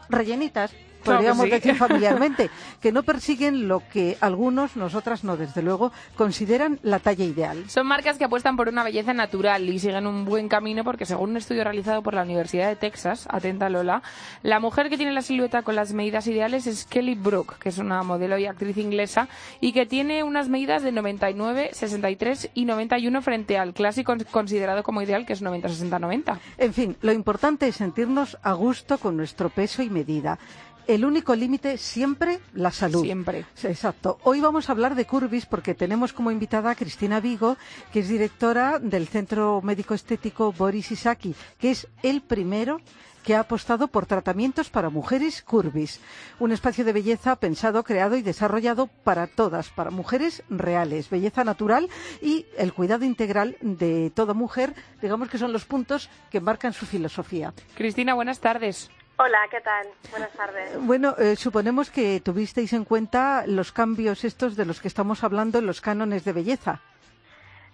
rellenitas, 0.09 0.75
Claro 1.03 1.21
que 1.21 1.27
podríamos 1.29 1.45
sí. 1.45 1.51
decir 1.51 1.75
familiarmente, 1.77 2.51
que 2.81 2.93
no 2.93 3.03
persiguen 3.03 3.69
lo 3.69 3.83
que 3.93 4.17
algunos, 4.21 4.77
nosotras 4.77 5.25
no, 5.25 5.37
desde 5.37 5.63
luego, 5.63 5.93
consideran 6.17 6.79
la 6.83 6.99
talla 6.99 7.25
ideal. 7.25 7.65
Son 7.69 7.87
marcas 7.87 8.19
que 8.19 8.25
apuestan 8.25 8.57
por 8.57 8.69
una 8.69 8.85
belleza 8.85 9.13
natural 9.13 9.69
y 9.69 9.79
siguen 9.79 10.07
un 10.07 10.25
buen 10.25 10.49
camino 10.49 10.85
porque 10.85 11.07
según 11.07 11.31
un 11.31 11.37
estudio 11.37 11.65
realizado 11.65 12.03
por 12.03 12.15
la 12.15 12.23
Universidad 12.23 12.69
de 12.69 12.77
Texas, 12.77 13.27
atenta 13.31 13.69
Lola, 13.69 14.03
la 14.43 14.61
mujer 14.61 14.89
que 14.89 14.97
tiene 14.97 15.13
la 15.13 15.23
silueta 15.23 15.63
con 15.63 15.77
las 15.77 15.93
medidas 15.93 16.27
ideales 16.27 16.67
es 16.67 16.85
Kelly 16.85 17.15
Brook, 17.15 17.59
que 17.59 17.69
es 17.69 17.79
una 17.79 18.03
modelo 18.03 18.39
y 18.39 18.47
actriz 18.47 18.77
inglesa 18.77 19.29
y 19.61 19.73
que 19.73 19.87
tiene 19.87 20.23
unas 20.23 20.49
medidas 20.49 20.83
de 20.83 20.93
99, 20.93 21.71
63 21.73 22.51
y 22.55 22.65
91 22.65 23.23
frente 23.23 23.59
al 23.59 23.75
clásico 23.75 24.15
considerado 24.31 24.83
como 24.83 25.03
ideal 25.03 25.27
que 25.27 25.33
es 25.33 25.43
90, 25.43 25.69
60, 25.69 25.99
90. 25.99 26.41
En 26.59 26.73
fin, 26.73 26.97
lo 27.03 27.13
importante 27.13 27.69
es 27.69 27.77
sentirnos 27.77 28.39
a 28.43 28.53
gusto 28.53 28.99
con 28.99 29.17
nuestro 29.17 29.49
peso 29.49 29.83
y 29.83 29.91
medida. 29.91 30.39
El 30.87 31.05
único 31.05 31.35
límite 31.35 31.79
siempre 31.79 32.41
la 32.55 32.71
salud. 32.71 33.03
Siempre. 33.03 33.45
Exacto. 33.63 34.19
Hoy 34.25 34.41
vamos 34.41 34.69
a 34.69 34.73
hablar 34.73 34.95
de 34.95 35.07
Curvis 35.07 35.47
porque 35.47 35.75
tenemos 35.75 36.13
como 36.13 36.31
invitada 36.31 36.71
a 36.71 36.75
Cristina 36.75 37.21
Vigo, 37.21 37.57
que 37.93 38.01
es 38.01 38.09
directora 38.09 38.79
del 38.79 39.07
Centro 39.07 39.61
Médico 39.63 39.95
Estético 39.95 40.53
Boris 40.53 40.91
Isaki, 40.91 41.35
que 41.59 41.71
es 41.71 41.87
el 42.03 42.21
primero 42.23 42.81
que 43.23 43.37
ha 43.37 43.41
apostado 43.41 43.89
por 43.89 44.07
tratamientos 44.07 44.71
para 44.71 44.91
mujeres 44.91 45.43
Curvis, 45.43 46.01
un 46.41 46.53
espacio 46.53 46.85
de 46.85 46.93
belleza 46.93 47.37
pensado, 47.37 47.85
creado 47.85 48.17
y 48.17 48.23
desarrollado 48.23 48.89
para 48.89 49.29
todas, 49.29 49.69
para 49.71 49.91
mujeres 49.91 50.43
reales, 50.51 51.09
belleza 51.09 51.45
natural 51.45 51.89
y 52.21 52.47
el 52.59 52.73
cuidado 52.73 53.05
integral 53.05 53.57
de 53.61 54.11
toda 54.11 54.35
mujer, 54.35 54.75
digamos 55.01 55.29
que 55.29 55.39
son 55.39 55.53
los 55.53 55.65
puntos 55.65 56.11
que 56.31 56.41
marcan 56.41 56.73
su 56.73 56.87
filosofía. 56.87 57.55
Cristina, 57.77 58.15
buenas 58.15 58.41
tardes. 58.41 58.91
Hola, 59.19 59.47
¿qué 59.51 59.61
tal? 59.61 59.87
Buenas 60.11 60.33
tardes. 60.33 60.71
Bueno, 60.81 61.15
eh, 61.19 61.37
suponemos 61.37 61.91
que 61.91 62.21
tuvisteis 62.21 62.73
en 62.73 62.85
cuenta 62.85 63.45
los 63.47 63.71
cambios 63.71 64.25
estos 64.25 64.57
de 64.57 64.65
los 64.65 64.81
que 64.81 64.89
estamos 64.89 65.23
hablando 65.23 65.59
en 65.59 65.67
los 65.67 65.81
cánones 65.81 66.25
de 66.25 66.33
belleza. 66.33 66.81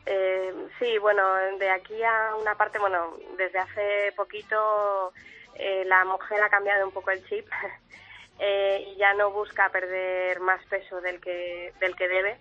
Eh, 0.04 0.52
sí, 0.78 0.98
bueno, 0.98 1.22
de 1.58 1.70
aquí 1.70 2.02
a 2.02 2.34
una 2.36 2.54
parte, 2.56 2.78
bueno, 2.78 3.16
desde 3.36 3.58
hace 3.58 4.12
poquito 4.16 5.12
eh, 5.54 5.84
la 5.86 6.04
mujer 6.04 6.42
ha 6.42 6.48
cambiado 6.50 6.86
un 6.86 6.92
poco 6.92 7.10
el 7.12 7.24
chip 7.28 7.46
eh, 8.38 8.84
y 8.92 8.96
ya 8.96 9.14
no 9.14 9.30
busca 9.30 9.68
perder 9.70 10.40
más 10.40 10.64
peso 10.66 11.00
del 11.00 11.20
que, 11.20 11.72
del 11.80 11.94
que 11.96 12.08
debe. 12.08 12.36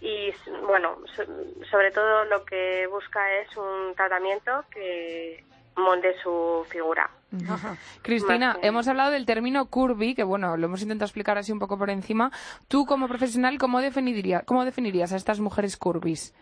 Y 0.00 0.32
bueno, 0.66 0.96
so- 1.14 1.26
sobre 1.70 1.90
todo 1.90 2.24
lo 2.24 2.44
que 2.46 2.86
busca 2.86 3.32
es 3.34 3.54
un 3.56 3.94
tratamiento 3.94 4.64
que 4.70 5.44
molde 5.76 6.14
su 6.22 6.64
figura. 6.70 7.10
Cristina, 8.02 8.56
que- 8.60 8.66
hemos 8.66 8.88
hablado 8.88 9.10
del 9.10 9.26
término 9.26 9.66
curvy, 9.66 10.14
que 10.14 10.24
bueno, 10.24 10.56
lo 10.56 10.66
hemos 10.66 10.82
intentado 10.82 11.06
explicar 11.06 11.38
así 11.38 11.52
un 11.52 11.58
poco 11.58 11.78
por 11.78 11.90
encima. 11.90 12.30
Tú 12.68 12.86
como 12.86 13.06
profesional, 13.08 13.58
¿cómo, 13.58 13.80
definiría, 13.80 14.42
cómo 14.42 14.64
definirías 14.64 15.12
a 15.12 15.16
estas 15.16 15.40
mujeres 15.40 15.76
curvis? 15.76 16.34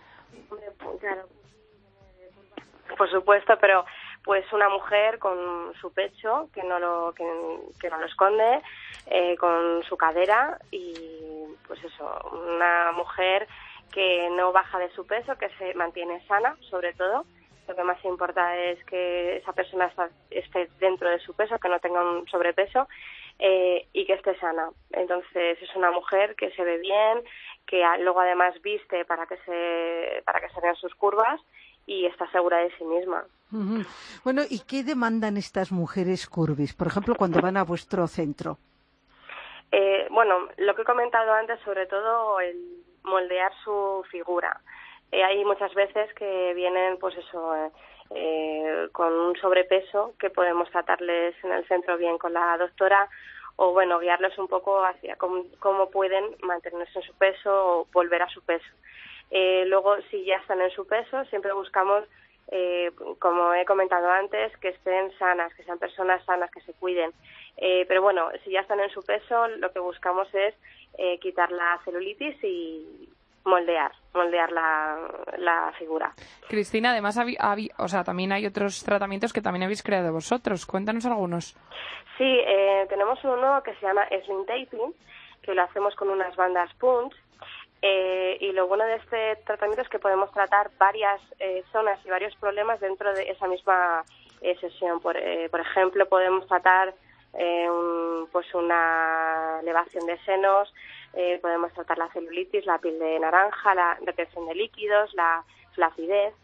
Pues. 0.49 0.63
Por 2.97 3.11
supuesto, 3.11 3.55
pero 3.61 3.85
pues 4.25 4.45
una 4.53 4.69
mujer 4.69 5.19
con 5.19 5.73
su 5.81 5.93
pecho 5.93 6.49
que 6.53 6.63
no 6.65 6.79
lo 6.79 7.13
que, 7.15 7.25
que 7.81 7.89
no 7.89 7.99
lo 7.99 8.07
esconde, 8.07 8.61
eh, 9.07 9.37
con 9.37 9.83
su 9.85 9.97
cadera 9.97 10.59
y 10.71 10.95
pues 11.67 11.83
eso, 11.85 12.05
una 12.33 12.93
mujer 12.93 13.47
que 13.93 14.29
no 14.37 14.53
baja 14.53 14.79
de 14.79 14.91
su 14.91 15.07
peso, 15.07 15.37
que 15.37 15.49
se 15.59 15.75
mantiene 15.75 16.27
sana, 16.27 16.57
sobre 16.69 16.93
todo. 16.95 17.25
Lo 17.69 17.77
que 17.77 17.85
más 17.85 18.03
importa 18.05 18.57
es 18.57 18.83
que 18.87 19.37
esa 19.37 19.53
persona 19.53 19.87
está- 19.87 20.09
esté 20.31 20.71
dentro 20.81 21.09
de 21.11 21.19
su 21.21 21.35
peso, 21.35 21.59
que 21.59 21.69
no 21.69 21.79
tenga 21.81 22.03
un 22.03 22.27
sobrepeso 22.29 22.89
eh, 23.39 23.87
y 23.93 24.07
que 24.07 24.15
esté 24.15 24.37
sana. 24.41 24.71
Entonces 24.91 25.59
es 25.63 25.77
una 25.77 25.91
mujer 25.91 26.35
que 26.35 26.51
se 26.53 26.65
ve 26.65 26.79
bien, 26.79 27.23
que 27.67 27.85
a- 27.85 27.99
luego 27.99 28.21
además 28.21 28.55
viste 28.63 29.05
para 29.05 29.27
que 29.27 29.37
se 29.45 30.23
para 30.25 30.41
que 30.41 30.49
se 30.53 30.61
vean 30.61 30.75
sus 30.77 30.95
curvas 30.95 31.41
y 31.87 32.07
está 32.07 32.29
segura 32.33 32.57
de 32.59 32.71
sí 32.79 32.85
misma. 32.85 33.25
Bueno, 34.25 34.43
¿y 34.49 34.61
qué 34.61 34.83
demandan 34.83 35.37
estas 35.37 35.71
mujeres 35.73 36.27
curvis? 36.29 36.75
Por 36.75 36.87
ejemplo, 36.87 37.15
cuando 37.15 37.41
van 37.41 37.57
a 37.57 37.65
vuestro 37.65 38.07
centro. 38.07 38.59
Eh, 39.73 40.07
bueno, 40.11 40.49
lo 40.57 40.75
que 40.75 40.83
he 40.83 40.85
comentado 40.85 41.33
antes, 41.33 41.61
sobre 41.61 41.87
todo 41.87 42.41
el 42.41 42.57
moldear 43.05 43.53
su 43.65 44.05
figura. 44.11 44.61
Eh, 45.13 45.23
hay 45.23 45.45
muchas 45.45 45.73
veces 45.75 46.13
que 46.15 46.53
vienen, 46.55 46.99
pues 46.99 47.17
eso, 47.17 47.55
eh, 48.15 48.89
con 48.93 49.13
un 49.13 49.37
sobrepeso 49.37 50.15
que 50.19 50.31
podemos 50.31 50.71
tratarles 50.71 51.35
en 51.45 51.53
el 51.53 51.67
centro 51.67 51.97
bien 51.97 52.19
con 52.19 52.33
la 52.33 52.57
doctora 52.59 53.09
o, 53.57 53.73
bueno, 53.73 53.99
guiarles 53.99 54.39
un 54.39 54.49
poco 54.49 54.85
hacia 54.85 55.17
cómo, 55.17 55.45
cómo 55.59 55.91
pueden 55.91 56.25
mantenerse 56.43 57.01
en 57.01 57.05
su 57.05 57.15
peso 57.15 57.51
o 57.51 57.87
volver 57.93 58.23
a 58.23 58.29
su 58.29 58.41
peso. 58.43 58.69
Eh, 59.31 59.65
luego, 59.67 59.97
si 60.11 60.25
ya 60.25 60.37
están 60.37 60.61
en 60.61 60.71
su 60.71 60.87
peso, 60.87 61.25
siempre 61.27 61.53
buscamos, 61.53 62.05
eh, 62.51 62.91
como 63.19 63.53
he 63.53 63.65
comentado 63.65 64.09
antes, 64.09 64.57
que 64.59 64.69
estén 64.69 65.13
sanas, 65.19 65.53
que 65.55 65.65
sean 65.65 65.79
personas 65.79 66.25
sanas, 66.25 66.51
que 66.51 66.61
se 66.61 66.73
cuiden. 66.75 67.13
Eh, 67.57 67.85
pero 67.89 68.01
bueno, 68.01 68.31
si 68.45 68.53
ya 68.53 68.61
están 68.61 68.81
en 68.81 68.91
su 68.91 69.03
peso, 69.03 69.49
lo 69.49 69.73
que 69.73 69.81
buscamos 69.81 70.33
es 70.35 70.55
quitar 71.21 71.53
la 71.53 71.81
celulitis 71.85 72.43
y 72.43 73.09
moldear, 73.49 73.91
moldear 74.15 74.53
la, 74.53 74.97
la 75.39 75.73
figura. 75.79 76.13
Cristina, 76.49 76.91
además, 76.93 77.17
habi- 77.19 77.37
habi- 77.39 77.71
o 77.79 77.89
sea, 77.89 78.05
también 78.05 78.33
hay 78.33 78.47
otros 78.47 78.85
tratamientos 78.85 79.33
que 79.33 79.41
también 79.43 79.65
habéis 79.65 79.83
creado 79.83 80.13
vosotros. 80.13 80.67
Cuéntanos 80.67 81.05
algunos. 81.07 81.57
Sí, 82.17 82.25
eh, 82.47 82.87
tenemos 82.89 83.19
uno 83.25 83.63
que 83.63 83.75
se 83.77 83.87
llama 83.87 84.07
Slim 84.25 84.45
Taping, 84.47 84.93
que 85.43 85.55
lo 85.55 85.63
hacemos 85.63 85.95
con 85.97 86.09
unas 86.11 86.35
bandas 86.37 86.73
punch. 86.75 87.15
eh, 87.81 88.37
y 88.41 88.51
lo 88.53 88.67
bueno 88.67 88.85
de 88.85 88.97
este 88.97 89.37
tratamiento 89.47 89.83
es 89.83 89.89
que 89.89 90.01
podemos 90.01 90.33
tratar 90.33 90.69
varias 90.79 91.21
eh, 91.39 91.63
zonas 91.71 91.99
y 92.05 92.11
varios 92.11 92.35
problemas 92.37 92.81
dentro 92.81 93.15
de 93.15 93.31
esa 93.31 93.47
misma 93.47 94.03
eh, 94.41 94.57
sesión. 94.61 95.01
Por, 95.01 95.17
eh, 95.17 95.49
por 95.49 95.61
ejemplo, 95.61 96.07
podemos 96.09 96.45
tratar 96.49 96.93
eh, 97.35 97.69
un- 97.71 98.29
pues 98.33 98.53
una 98.55 99.59
elevación 99.63 100.07
de 100.07 100.19
senos, 100.25 100.73
eh, 101.15 101.39
podemos 101.41 101.73
tratar 101.73 101.99
la 101.99 102.09
celulitis, 102.13 102.67
la 102.67 102.79
piel 102.79 102.99
de 102.99 103.19
naranja, 103.19 103.75
la 103.75 103.99
retención 104.05 104.47
de 104.47 104.55
líquidos, 104.55 105.13
la 105.15 105.45
flacidez. 105.73 106.35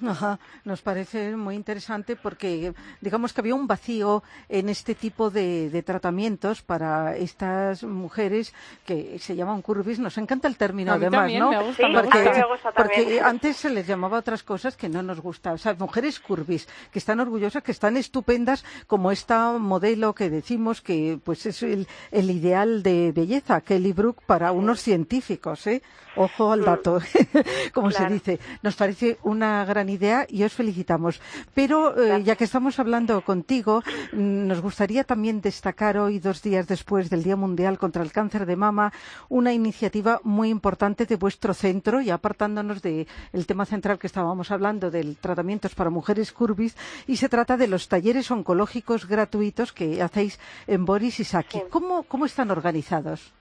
Ajá, 0.06 0.38
nos 0.64 0.82
parece 0.82 1.36
muy 1.36 1.54
interesante 1.54 2.16
porque 2.16 2.74
digamos 3.00 3.32
que 3.32 3.40
había 3.40 3.54
un 3.54 3.66
vacío 3.66 4.22
en 4.48 4.68
este 4.68 4.94
tipo 4.94 5.30
de, 5.30 5.70
de 5.70 5.82
tratamientos 5.82 6.62
para 6.62 7.16
estas 7.16 7.82
mujeres 7.82 8.52
que 8.84 9.18
se 9.18 9.34
llaman 9.36 9.62
curvis. 9.62 9.98
Nos 9.98 10.18
encanta 10.18 10.48
el 10.48 10.56
término 10.56 10.92
A 10.92 10.96
mí 10.96 11.04
además, 11.04 11.20
también 11.20 11.40
¿no? 11.40 11.50
me 11.50 11.62
gusta, 11.62 11.86
Sí, 11.86 11.92
me 11.92 12.02
porque, 12.02 12.18
me 12.18 12.46
gusta 12.46 13.28
antes 13.28 13.56
se 13.56 13.70
les 13.70 13.86
llamaba 13.86 14.18
otras 14.18 14.42
cosas 14.42 14.76
que 14.76 14.88
no 14.88 15.02
nos 15.02 15.20
gusta. 15.20 15.52
O 15.52 15.58
sea, 15.58 15.74
mujeres 15.74 16.20
curvis 16.20 16.68
que 16.92 16.98
están 16.98 17.20
orgullosas, 17.20 17.62
que 17.62 17.72
están 17.72 17.96
estupendas, 17.96 18.64
como 18.86 19.10
esta 19.10 19.52
modelo 19.52 20.14
que 20.14 20.30
decimos 20.30 20.82
que 20.82 21.18
pues 21.22 21.46
es 21.46 21.62
el, 21.62 21.88
el 22.10 22.30
ideal 22.30 22.82
de 22.82 23.12
belleza, 23.12 23.60
Kelly 23.60 23.92
Brook, 23.92 24.22
para 24.26 24.52
unos 24.52 24.80
científicos, 24.80 25.66
¿eh? 25.66 25.82
Ojo 26.16 26.52
al 26.52 26.64
dato, 26.64 26.98
como 27.74 27.90
se 27.90 28.06
dice. 28.06 28.40
Nos 28.62 28.74
parece 28.74 29.18
una 29.22 29.64
gran 29.64 29.88
idea 29.88 30.26
y 30.28 30.42
os 30.42 30.52
felicitamos. 30.52 31.20
Pero 31.54 31.96
eh, 31.96 32.22
ya 32.22 32.36
que 32.36 32.44
estamos 32.44 32.78
hablando 32.78 33.20
contigo, 33.20 33.82
mm, 34.12 34.46
nos 34.46 34.60
gustaría 34.60 35.04
también 35.04 35.40
destacar 35.40 35.98
hoy, 35.98 36.18
dos 36.18 36.42
días 36.42 36.66
después 36.66 37.10
del 37.10 37.22
Día 37.22 37.36
Mundial 37.36 37.78
contra 37.78 38.02
el 38.02 38.12
Cáncer 38.12 38.46
de 38.46 38.56
Mama, 38.56 38.92
una 39.28 39.52
iniciativa 39.52 40.20
muy 40.24 40.48
importante 40.48 41.04
de 41.04 41.16
vuestro 41.16 41.52
centro 41.52 42.00
y 42.00 42.10
apartándonos 42.10 42.80
del 42.80 43.06
tema 43.46 43.66
central 43.66 43.98
que 43.98 44.06
estábamos 44.06 44.50
hablando, 44.50 44.90
del 44.90 45.16
tratamientos 45.16 45.74
para 45.74 45.90
mujeres 45.90 46.32
curvis, 46.32 46.76
y 47.06 47.16
se 47.16 47.28
trata 47.28 47.56
de 47.56 47.68
los 47.68 47.88
talleres 47.88 48.30
oncológicos 48.30 49.06
gratuitos 49.06 49.72
que 49.72 50.02
hacéis 50.02 50.40
en 50.66 50.84
Boris 50.84 51.20
y 51.20 51.24
Saki. 51.24 51.58
Sí. 51.58 51.64
¿Cómo, 51.70 52.04
¿Cómo 52.04 52.24
están 52.24 52.50
organizados? 52.50 53.32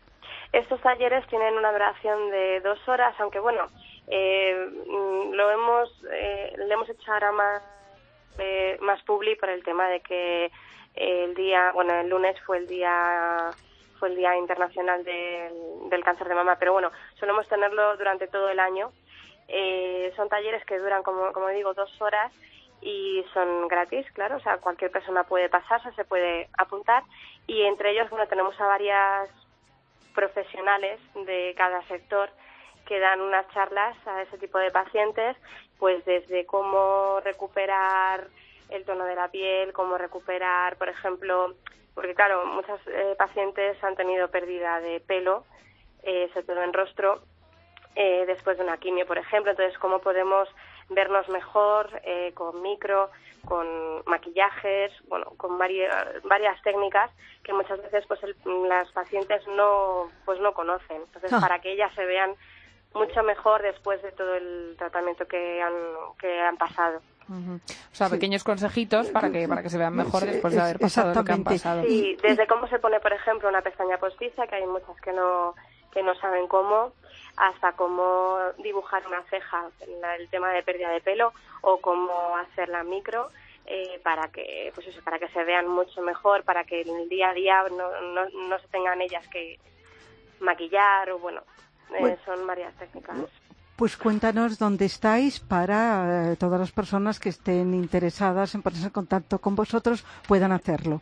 Estos 0.51 0.81
talleres 0.81 1.25
tienen 1.27 1.55
una 1.55 1.71
duración 1.71 2.31
de 2.31 2.61
dos 2.61 2.79
horas, 2.87 3.15
aunque 3.19 3.39
bueno, 3.39 3.67
eh, 4.07 4.69
mm, 4.87 5.33
lo 5.33 5.51
hemos, 5.51 6.03
eh, 6.11 6.53
le 6.57 6.73
hemos 6.73 6.89
hecho 6.89 7.11
ahora 7.11 7.31
más, 7.31 7.63
eh, 8.39 8.77
más 8.81 9.01
publi 9.03 9.35
por 9.35 9.49
el 9.49 9.63
tema 9.63 9.89
de 9.89 10.01
que 10.01 10.51
el 10.95 11.35
día, 11.35 11.71
bueno, 11.73 11.93
el 11.93 12.09
lunes 12.09 12.39
fue 12.45 12.57
el 12.57 12.67
día 12.67 13.51
fue 13.99 14.09
el 14.09 14.15
día 14.15 14.35
internacional 14.37 15.03
del, 15.03 15.89
del 15.89 16.03
cáncer 16.03 16.27
de 16.27 16.35
mama, 16.35 16.57
pero 16.59 16.73
bueno, 16.73 16.91
solemos 17.19 17.47
tenerlo 17.47 17.95
durante 17.97 18.27
todo 18.27 18.49
el 18.49 18.59
año. 18.59 18.91
Eh, 19.47 20.11
son 20.15 20.27
talleres 20.29 20.65
que 20.65 20.79
duran, 20.79 21.03
como, 21.03 21.31
como 21.31 21.49
digo, 21.49 21.73
dos 21.73 22.01
horas 22.01 22.31
y 22.81 23.23
son 23.33 23.67
gratis, 23.67 24.05
claro, 24.13 24.37
o 24.37 24.39
sea, 24.39 24.57
cualquier 24.57 24.91
persona 24.91 25.23
puede 25.23 25.49
pasarse, 25.49 25.91
se 25.93 26.03
puede 26.03 26.49
apuntar 26.57 27.03
y 27.47 27.63
entre 27.63 27.91
ellos, 27.91 28.09
bueno, 28.09 28.27
tenemos 28.27 28.59
a 28.59 28.65
varias 28.65 29.29
profesionales 30.15 30.99
de 31.13 31.53
cada 31.57 31.85
sector 31.87 32.29
que 32.87 32.99
dan 32.99 33.21
unas 33.21 33.47
charlas 33.49 33.95
a 34.07 34.21
ese 34.21 34.37
tipo 34.37 34.57
de 34.57 34.71
pacientes, 34.71 35.35
pues 35.79 36.03
desde 36.05 36.45
cómo 36.45 37.19
recuperar 37.23 38.27
el 38.69 38.85
tono 38.85 39.05
de 39.05 39.15
la 39.15 39.29
piel, 39.29 39.73
cómo 39.73 39.97
recuperar, 39.97 40.77
por 40.77 40.89
ejemplo, 40.89 41.55
porque 41.93 42.15
claro, 42.15 42.45
muchas 42.45 42.79
eh, 42.87 43.15
pacientes 43.17 43.81
han 43.83 43.95
tenido 43.95 44.29
pérdida 44.29 44.79
de 44.81 44.99
pelo, 44.99 45.45
eh, 46.03 46.29
sobre 46.33 46.45
todo 46.45 46.63
en 46.63 46.73
rostro, 46.73 47.21
eh, 47.95 48.25
después 48.27 48.57
de 48.57 48.63
una 48.63 48.77
quimio, 48.77 49.05
por 49.05 49.17
ejemplo. 49.17 49.51
Entonces, 49.51 49.77
cómo 49.79 49.99
podemos 49.99 50.49
vernos 50.89 51.27
mejor 51.29 51.89
eh, 52.03 52.31
con 52.33 52.61
micro, 52.61 53.09
con 53.45 53.67
maquillajes, 54.05 54.91
bueno, 55.07 55.31
con 55.37 55.57
varias, 55.57 55.93
varias 56.23 56.61
técnicas 56.63 57.11
que 57.43 57.53
muchas 57.53 57.81
veces 57.81 58.05
pues 58.07 58.21
el- 58.23 58.35
las 58.67 58.91
pacientes 58.91 59.45
no 59.47 60.09
pues 60.25 60.39
no 60.39 60.53
conocen. 60.53 60.97
Entonces, 61.03 61.31
Ah. 61.33 61.39
para 61.41 61.59
que 61.59 61.71
ellas 61.73 61.91
se 61.95 62.05
vean 62.05 62.35
mucho 62.93 63.23
mejor 63.23 63.61
después 63.61 64.01
de 64.01 64.11
todo 64.13 64.35
el 64.35 64.75
tratamiento 64.77 65.27
que 65.27 65.61
han 65.61 65.73
que 66.19 66.41
han 66.41 66.57
pasado. 66.57 67.01
O 67.27 67.59
sea, 67.95 68.07
pequeños 68.09 68.43
consejitos 68.43 69.09
para 69.09 69.31
que, 69.31 69.47
para 69.47 69.63
que 69.63 69.69
se 69.71 69.79
vean 69.79 69.95
mejor 69.95 70.21
Sí, 70.21 70.27
después 70.27 70.53
de 70.53 70.61
haber 70.61 70.79
pasado 70.79 71.11
lo 71.13 71.23
que 71.25 71.31
han 71.33 71.43
pasado. 71.43 71.81
Sí, 71.83 72.15
desde 72.21 72.45
cómo 72.45 72.67
se 72.67 72.77
pone, 72.77 72.99
por 72.99 73.13
ejemplo, 73.13 73.49
una 73.49 73.61
pestaña 73.63 73.97
postiza, 73.97 74.45
que 74.45 74.55
hay 74.57 74.65
muchas 74.67 74.95
que 75.01 75.11
no 75.11 75.55
que 75.91 76.03
no 76.03 76.13
saben 76.15 76.47
cómo, 76.47 76.91
hasta 77.37 77.73
cómo 77.73 78.37
dibujar 78.63 79.05
una 79.07 79.23
ceja, 79.23 79.69
el 80.17 80.29
tema 80.29 80.51
de 80.51 80.63
pérdida 80.63 80.89
de 80.89 81.01
pelo, 81.01 81.33
o 81.61 81.79
cómo 81.79 82.37
hacer 82.37 82.69
la 82.69 82.83
micro, 82.83 83.29
eh, 83.65 83.99
para 84.03 84.27
que 84.29 84.71
pues 84.75 84.87
eso, 84.87 85.01
para 85.03 85.19
que 85.19 85.27
se 85.29 85.43
vean 85.43 85.67
mucho 85.67 86.01
mejor, 86.01 86.43
para 86.43 86.63
que 86.63 86.81
en 86.81 86.95
el 86.95 87.09
día 87.09 87.29
a 87.29 87.33
día 87.33 87.63
no, 87.71 88.01
no, 88.13 88.29
no 88.47 88.59
se 88.59 88.67
tengan 88.67 89.01
ellas 89.01 89.27
que 89.29 89.59
maquillar 90.39 91.09
o 91.11 91.19
bueno, 91.19 91.41
eh, 91.99 92.17
son 92.25 92.45
varias 92.45 92.73
técnicas. 92.75 93.17
Pues 93.75 93.97
cuéntanos 93.97 94.57
dónde 94.57 94.85
estáis 94.85 95.39
para 95.39 96.31
eh, 96.31 96.35
todas 96.37 96.59
las 96.59 96.71
personas 96.71 97.19
que 97.19 97.29
estén 97.29 97.73
interesadas 97.73 98.55
en 98.55 98.61
ponerse 98.61 98.85
en 98.85 98.91
contacto 98.91 99.39
con 99.39 99.55
vosotros 99.55 100.05
puedan 100.27 100.51
hacerlo. 100.51 101.01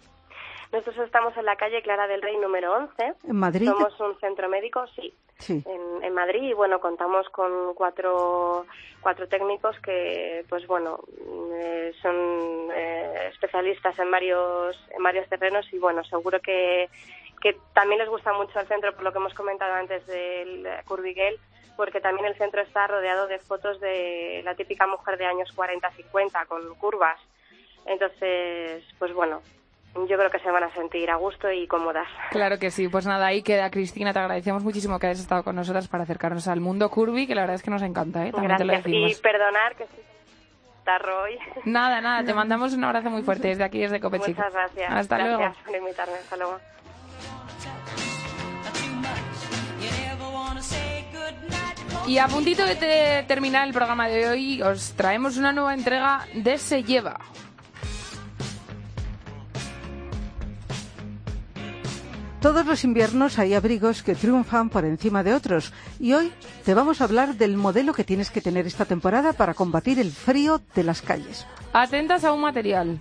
Nosotros 0.73 1.05
estamos 1.05 1.37
en 1.37 1.45
la 1.45 1.55
calle 1.55 1.83
Clara 1.83 2.07
del 2.07 2.23
Rey 2.23 2.35
número 2.37 2.73
11. 2.73 3.13
¿En 3.29 3.35
Madrid? 3.35 3.69
Somos 3.69 3.99
un 3.99 4.19
centro 4.19 4.49
médico, 4.49 4.85
sí, 4.95 5.13
Sí. 5.37 5.63
en, 5.67 6.03
en 6.03 6.13
Madrid 6.13 6.41
y 6.41 6.53
bueno 6.53 6.79
contamos 6.79 7.29
con 7.29 7.73
cuatro 7.75 8.65
cuatro 9.01 9.27
técnicos 9.27 9.77
que 9.81 10.43
pues 10.49 10.65
bueno 10.67 10.99
eh, 11.53 11.93
son 12.01 12.69
eh, 12.73 13.29
especialistas 13.31 13.97
en 13.99 14.09
varios 14.09 14.75
en 14.95 15.03
varios 15.03 15.27
terrenos 15.29 15.71
y 15.73 15.77
bueno 15.79 16.03
seguro 16.05 16.39
que 16.39 16.89
que 17.41 17.57
también 17.73 17.99
les 17.99 18.09
gusta 18.09 18.31
mucho 18.33 18.59
el 18.59 18.67
centro 18.67 18.93
por 18.93 19.03
lo 19.03 19.11
que 19.11 19.17
hemos 19.19 19.33
comentado 19.33 19.73
antes 19.73 20.05
del 20.07 20.67
Curviguel 20.87 21.39
porque 21.75 21.99
también 21.99 22.25
el 22.27 22.37
centro 22.37 22.61
está 22.61 22.87
rodeado 22.87 23.27
de 23.27 23.39
fotos 23.39 23.79
de 23.81 24.41
la 24.45 24.55
típica 24.55 24.87
mujer 24.87 25.17
de 25.17 25.25
años 25.25 25.53
40-50 25.55 26.47
con 26.47 26.73
curvas 26.75 27.19
entonces 27.85 28.83
pues 28.97 29.13
bueno 29.13 29.41
yo 29.95 30.17
creo 30.17 30.29
que 30.29 30.39
se 30.39 30.49
van 30.51 30.63
a 30.63 30.73
sentir 30.73 31.09
a 31.11 31.15
gusto 31.15 31.51
y 31.51 31.67
cómodas 31.67 32.07
Claro 32.31 32.57
que 32.57 32.71
sí, 32.71 32.87
pues 32.87 33.05
nada, 33.05 33.27
ahí 33.27 33.43
queda 33.43 33.69
Cristina, 33.69 34.11
te 34.13 34.19
agradecemos 34.19 34.63
muchísimo 34.63 34.97
que 34.99 35.07
hayas 35.07 35.19
estado 35.19 35.43
con 35.43 35.55
nosotras 35.55 35.87
para 35.87 36.03
acercarnos 36.03 36.47
al 36.47 36.59
mundo 36.59 36.89
curvy, 36.89 37.27
que 37.27 37.35
la 37.35 37.41
verdad 37.41 37.55
es 37.55 37.63
que 37.63 37.71
nos 37.71 37.81
encanta, 37.83 38.25
¿eh? 38.25 38.31
También 38.31 38.57
te 38.57 38.63
lo 38.65 38.73
Gracias. 38.73 39.19
Y 39.19 39.21
perdonar 39.21 39.75
que 39.75 39.85
hoy. 41.21 41.37
Nada, 41.65 42.01
nada, 42.01 42.25
te 42.25 42.33
mandamos 42.33 42.73
un 42.73 42.83
abrazo 42.83 43.09
muy 43.09 43.21
fuerte 43.21 43.49
desde 43.49 43.63
aquí, 43.63 43.79
desde 43.79 43.99
Copechic. 43.99 44.35
Muchas 44.35 44.53
gracias. 44.53 44.91
Hasta 44.91 45.17
gracias 45.17 45.37
luego. 45.39 45.55
por 45.65 45.75
invitarme. 45.75 46.13
Hasta 46.15 46.37
luego. 46.37 46.59
Y 52.05 52.17
a 52.17 52.27
puntito 52.27 52.65
de 52.65 52.75
te- 52.75 53.23
terminar 53.27 53.65
el 53.65 53.73
programa 53.73 54.09
de 54.09 54.27
hoy, 54.27 54.61
os 54.61 54.93
traemos 54.93 55.37
una 55.37 55.53
nueva 55.53 55.73
entrega 55.73 56.25
de 56.33 56.57
Se 56.57 56.83
Lleva. 56.83 57.17
Todos 62.43 62.65
los 62.65 62.83
inviernos 62.83 63.39
hay 63.39 63.53
abrigos 63.53 64.03
que 64.03 64.15
triunfan 64.15 64.69
por 64.69 64.83
encima 64.83 65.23
de 65.23 65.33
otros 65.33 65.71
y 65.97 66.11
hoy 66.11 66.29
te 66.65 66.73
vamos 66.73 66.99
a 66.99 67.05
hablar 67.05 67.35
del 67.35 67.55
modelo 67.55 67.93
que 67.93 68.03
tienes 68.03 68.31
que 68.31 68.41
tener 68.41 68.67
esta 68.67 68.83
temporada 68.83 69.31
para 69.31 69.53
combatir 69.53 69.97
el 69.97 70.11
frío 70.11 70.59
de 70.75 70.83
las 70.83 71.01
calles. 71.01 71.47
Atentas 71.71 72.25
a 72.25 72.33
un 72.33 72.41
material. 72.41 72.99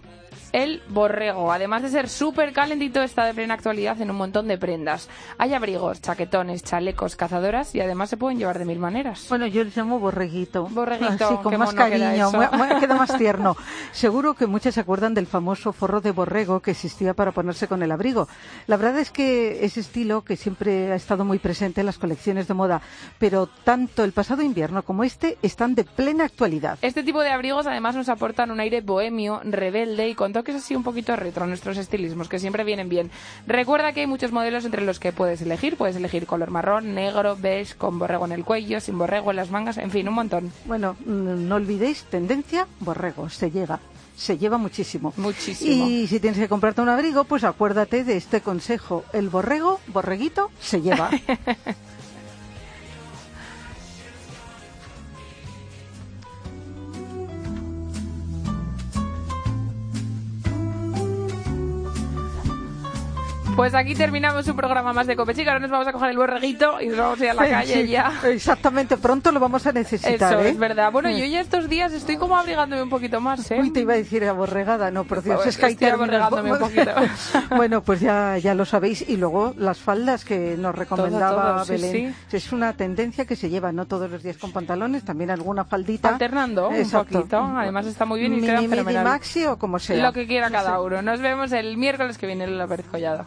El 0.52 0.82
borrego, 0.88 1.50
además 1.52 1.82
de 1.82 1.88
ser 1.88 2.08
súper 2.08 2.52
calentito, 2.52 3.02
está 3.02 3.24
de 3.24 3.32
plena 3.34 3.54
actualidad 3.54 4.00
en 4.00 4.10
un 4.10 4.16
montón 4.16 4.48
de 4.48 4.58
prendas. 4.58 5.08
Hay 5.38 5.54
abrigos, 5.54 6.00
chaquetones, 6.02 6.62
chalecos, 6.62 7.16
cazadoras 7.16 7.74
y 7.74 7.80
además 7.80 8.10
se 8.10 8.16
pueden 8.18 8.38
llevar 8.38 8.58
de 8.58 8.64
mil 8.66 8.78
maneras. 8.78 9.26
Bueno, 9.28 9.46
yo 9.46 9.64
les 9.64 9.76
llamo 9.76 9.98
borreguito. 9.98 10.66
Borreguito, 10.68 11.26
Así, 11.26 11.36
con 11.42 11.56
más 11.56 11.70
queda 11.72 11.88
cariño, 11.88 12.30
mu- 12.32 12.58
mu- 12.58 12.80
queda 12.80 12.94
más 12.96 13.16
tierno. 13.18 13.56
Seguro 13.92 14.34
que 14.34 14.46
muchas 14.46 14.74
se 14.74 14.80
acuerdan 14.80 15.14
del 15.14 15.26
famoso 15.26 15.72
forro 15.72 16.00
de 16.00 16.10
borrego 16.10 16.60
que 16.60 16.72
existía 16.72 17.14
para 17.14 17.32
ponerse 17.32 17.66
con 17.66 17.82
el 17.82 17.90
abrigo. 17.90 18.28
La 18.66 18.76
verdad 18.76 18.98
es 18.98 19.10
que 19.10 19.64
ese 19.64 19.80
estilo 19.80 20.22
que 20.22 20.36
siempre 20.36 20.92
ha 20.92 20.96
estado 20.96 21.24
muy 21.24 21.38
presente 21.38 21.80
en 21.80 21.86
las 21.86 21.98
colecciones 21.98 22.46
de 22.48 22.54
moda, 22.54 22.82
pero 23.18 23.46
tanto 23.46 24.04
el 24.04 24.12
pasado 24.12 24.42
invierno 24.42 24.82
como 24.82 25.02
este 25.04 25.38
están 25.42 25.74
de 25.74 25.84
plena 25.84 26.24
actualidad. 26.24 26.78
Este 26.82 27.02
tipo 27.02 27.20
de 27.22 27.30
abrigos 27.30 27.66
además 27.66 27.96
nos 27.96 28.08
aportan 28.08 28.50
un 28.50 28.60
aire 28.60 28.80
bohemio, 28.82 29.40
rebelde 29.44 30.08
y 30.08 30.14
con 30.14 30.32
toques 30.42 30.56
así 30.56 30.74
un 30.74 30.82
poquito 30.82 31.14
retro, 31.14 31.46
nuestros 31.46 31.78
estilismos, 31.78 32.28
que 32.28 32.40
siempre 32.40 32.64
vienen 32.64 32.88
bien. 32.88 33.12
Recuerda 33.46 33.92
que 33.92 34.00
hay 34.00 34.08
muchos 34.08 34.32
modelos 34.32 34.64
entre 34.64 34.82
los 34.82 34.98
que 34.98 35.12
puedes 35.12 35.40
elegir. 35.40 35.76
Puedes 35.76 35.94
elegir 35.94 36.26
color 36.26 36.50
marrón, 36.50 36.96
negro, 36.96 37.36
beige, 37.36 37.76
con 37.76 38.00
borrego 38.00 38.24
en 38.24 38.32
el 38.32 38.44
cuello, 38.44 38.80
sin 38.80 38.98
borrego 38.98 39.30
en 39.30 39.36
las 39.36 39.52
mangas, 39.52 39.78
en 39.78 39.92
fin, 39.92 40.08
un 40.08 40.14
montón. 40.14 40.52
Bueno, 40.64 40.96
mm, 41.06 41.46
no 41.46 41.54
olvidéis, 41.54 42.02
tendencia, 42.10 42.66
borrego, 42.80 43.28
se 43.28 43.52
llega. 43.52 43.78
Se 44.16 44.36
lleva 44.36 44.58
muchísimo. 44.58 45.14
Muchísimo. 45.16 45.86
Y 45.86 46.08
si 46.08 46.18
tienes 46.18 46.40
que 46.40 46.48
comprarte 46.48 46.80
un 46.80 46.88
abrigo, 46.88 47.22
pues 47.22 47.44
acuérdate 47.44 48.02
de 48.02 48.16
este 48.16 48.40
consejo. 48.40 49.04
El 49.12 49.28
borrego, 49.28 49.78
borreguito, 49.86 50.50
se 50.60 50.82
lleva. 50.82 51.08
Pues 63.56 63.74
aquí 63.74 63.94
terminamos 63.94 64.48
un 64.48 64.56
programa 64.56 64.92
más 64.94 65.06
de 65.06 65.14
Copechica. 65.14 65.50
Ahora 65.52 65.60
nos 65.60 65.70
vamos 65.70 65.86
a 65.86 65.92
coger 65.92 66.10
el 66.10 66.16
borreguito 66.16 66.80
y 66.80 66.86
nos 66.88 66.96
vamos 66.96 67.20
a 67.20 67.24
ir 67.24 67.30
a 67.30 67.34
la 67.34 67.42
calle 67.50 67.82
Sí, 67.84 67.88
ya. 67.90 68.10
Exactamente, 68.24 68.96
pronto 68.96 69.30
lo 69.30 69.38
vamos 69.40 69.66
a 69.66 69.72
necesitar. 69.72 70.32
Eso 70.34 70.40
¿eh? 70.42 70.48
es 70.50 70.58
verdad. 70.58 70.90
Bueno, 70.90 71.10
yo 71.10 71.24
ya 71.26 71.40
estos 71.42 71.68
días 71.68 71.92
estoy 71.92 72.16
como 72.16 72.36
abrigándome 72.36 72.82
un 72.82 72.88
poquito 72.88 73.20
más, 73.20 73.48
¿eh? 73.50 73.58
Uy, 73.60 73.70
te 73.70 73.80
iba 73.80 73.92
a 73.92 73.96
decir 73.96 74.24
aborregada, 74.24 74.90
no, 74.90 75.04
por 75.04 75.22
Dios, 75.22 75.36
Pues 75.36 75.48
es 75.48 75.58
que 75.58 75.66
hay 75.66 75.72
estoy 75.74 75.88
términos. 75.90 76.22
aborregándome 76.22 76.52
un 76.52 76.58
poquito. 76.58 76.92
bueno, 77.56 77.82
pues 77.82 78.00
ya, 78.00 78.38
ya 78.38 78.54
lo 78.54 78.64
sabéis. 78.64 79.06
Y 79.08 79.16
luego 79.18 79.54
las 79.58 79.78
faldas 79.78 80.24
que 80.24 80.56
nos 80.58 80.74
recomendaba 80.74 81.56
todo, 81.56 81.64
sí, 81.66 81.72
Belén. 81.72 82.14
Es 82.32 82.52
una 82.52 82.72
tendencia 82.72 83.26
que 83.26 83.36
se 83.36 83.50
lleva, 83.50 83.70
no 83.70 83.86
todos 83.86 84.10
los 84.10 84.22
días 84.22 84.38
con 84.38 84.50
pantalones, 84.52 85.04
también 85.04 85.30
alguna 85.30 85.64
faldita. 85.64 86.08
Alternando 86.08 86.70
un 86.70 86.76
Exacto. 86.76 87.18
poquito. 87.18 87.38
Además 87.56 87.86
está 87.86 88.06
muy 88.06 88.18
bien 88.20 88.32
y 88.32 88.36
Mini, 88.36 88.46
queda 88.48 88.60
midi, 88.60 88.70
fenomenal. 88.70 89.04
maxi 89.04 89.44
o 89.44 89.58
como 89.58 89.78
sea. 89.78 90.02
Lo 90.02 90.12
que 90.12 90.26
quiera 90.26 90.50
cada 90.50 90.80
uno. 90.80 91.02
Nos 91.02 91.20
vemos 91.20 91.52
el 91.52 91.76
miércoles 91.76 92.16
que 92.18 92.26
viene 92.26 92.44
en 92.44 92.56
la 92.58 92.66
Pérez 92.66 92.86
Collado. 92.90 93.26